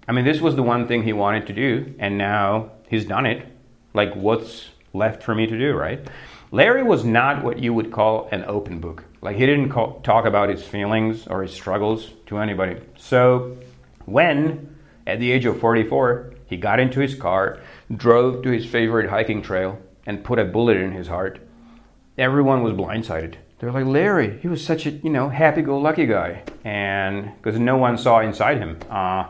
I 0.09 0.13
mean, 0.13 0.25
this 0.25 0.41
was 0.41 0.57
the 0.57 0.63
one 0.63 0.89
thing 0.89 1.05
he 1.05 1.13
wanted 1.13 1.47
to 1.47 1.53
do, 1.53 1.95
and 2.01 2.19
now 2.19 2.73
he's 2.89 3.05
done 3.05 3.25
it. 3.25 3.47
Like, 3.95 4.15
what's 4.15 4.71
left 4.93 5.23
for 5.23 5.35
me 5.35 5.47
to 5.47 5.57
do, 5.57 5.75
right? 5.75 6.07
Larry 6.51 6.83
was 6.83 7.05
not 7.05 7.45
what 7.45 7.61
you 7.61 7.73
would 7.73 7.93
call 7.93 8.29
an 8.33 8.45
open 8.47 8.81
book. 8.81 9.05
Like, 9.21 9.37
he 9.37 9.47
didn't 9.47 9.69
call, 9.69 10.01
talk 10.01 10.25
about 10.25 10.49
his 10.49 10.65
feelings 10.65 11.27
or 11.29 11.43
his 11.43 11.53
struggles 11.53 12.11
to 12.27 12.39
anybody. 12.39 12.81
So, 12.97 13.57
when 14.07 14.72
at 15.07 15.19
the 15.19 15.33
age 15.33 15.45
of 15.45 15.59
44, 15.61 16.35
he 16.47 16.57
got 16.57 16.81
into 16.81 17.01
his 17.01 17.15
car, 17.15 17.61
drove 17.95 18.43
to 18.43 18.51
his 18.51 18.67
favorite 18.67 19.11
hiking 19.11 19.43
trail, 19.43 19.79
and 20.07 20.25
put 20.25 20.39
a 20.39 20.45
bullet 20.45 20.77
in 20.77 20.93
his 20.93 21.09
heart. 21.09 21.41
Everyone 22.19 22.63
was 22.63 22.75
blindsided. 22.75 23.37
They 23.59 23.67
were 23.67 23.73
like, 23.73 23.87
Larry, 23.87 24.39
he 24.41 24.49
was 24.49 24.65
such 24.65 24.87
a, 24.87 24.91
you 24.91 25.11
know, 25.11 25.29
happy-go-lucky 25.29 26.07
guy. 26.07 26.43
And 26.65 27.33
because 27.37 27.59
no 27.61 27.77
one 27.77 27.97
saw 27.97 28.21
inside 28.21 28.59
him. 28.59 28.79
Uh, 28.91 29.29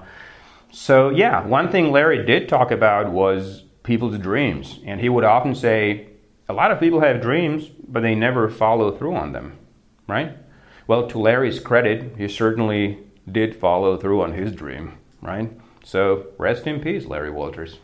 so, 0.70 1.10
yeah, 1.10 1.46
one 1.46 1.70
thing 1.70 1.92
Larry 1.92 2.24
did 2.24 2.48
talk 2.48 2.70
about 2.70 3.12
was 3.12 3.62
people's 3.82 4.18
dreams. 4.18 4.80
And 4.86 5.00
he 5.00 5.08
would 5.08 5.24
often 5.24 5.54
say, 5.54 6.08
a 6.48 6.54
lot 6.54 6.70
of 6.70 6.80
people 6.80 7.00
have 7.00 7.20
dreams, 7.20 7.68
but 7.86 8.00
they 8.00 8.14
never 8.14 8.48
follow 8.48 8.90
through 8.96 9.14
on 9.14 9.32
them, 9.32 9.58
right? 10.08 10.36
Well, 10.86 11.06
to 11.08 11.18
Larry's 11.18 11.60
credit, 11.60 12.16
he 12.16 12.26
certainly 12.26 12.98
did 13.30 13.54
follow 13.54 13.96
through 13.96 14.22
on 14.22 14.32
his 14.32 14.52
dream, 14.52 14.98
right? 15.20 15.52
So 15.84 16.26
rest 16.38 16.66
in 16.66 16.80
peace, 16.80 17.06
Larry 17.06 17.30
Walters. 17.30 17.78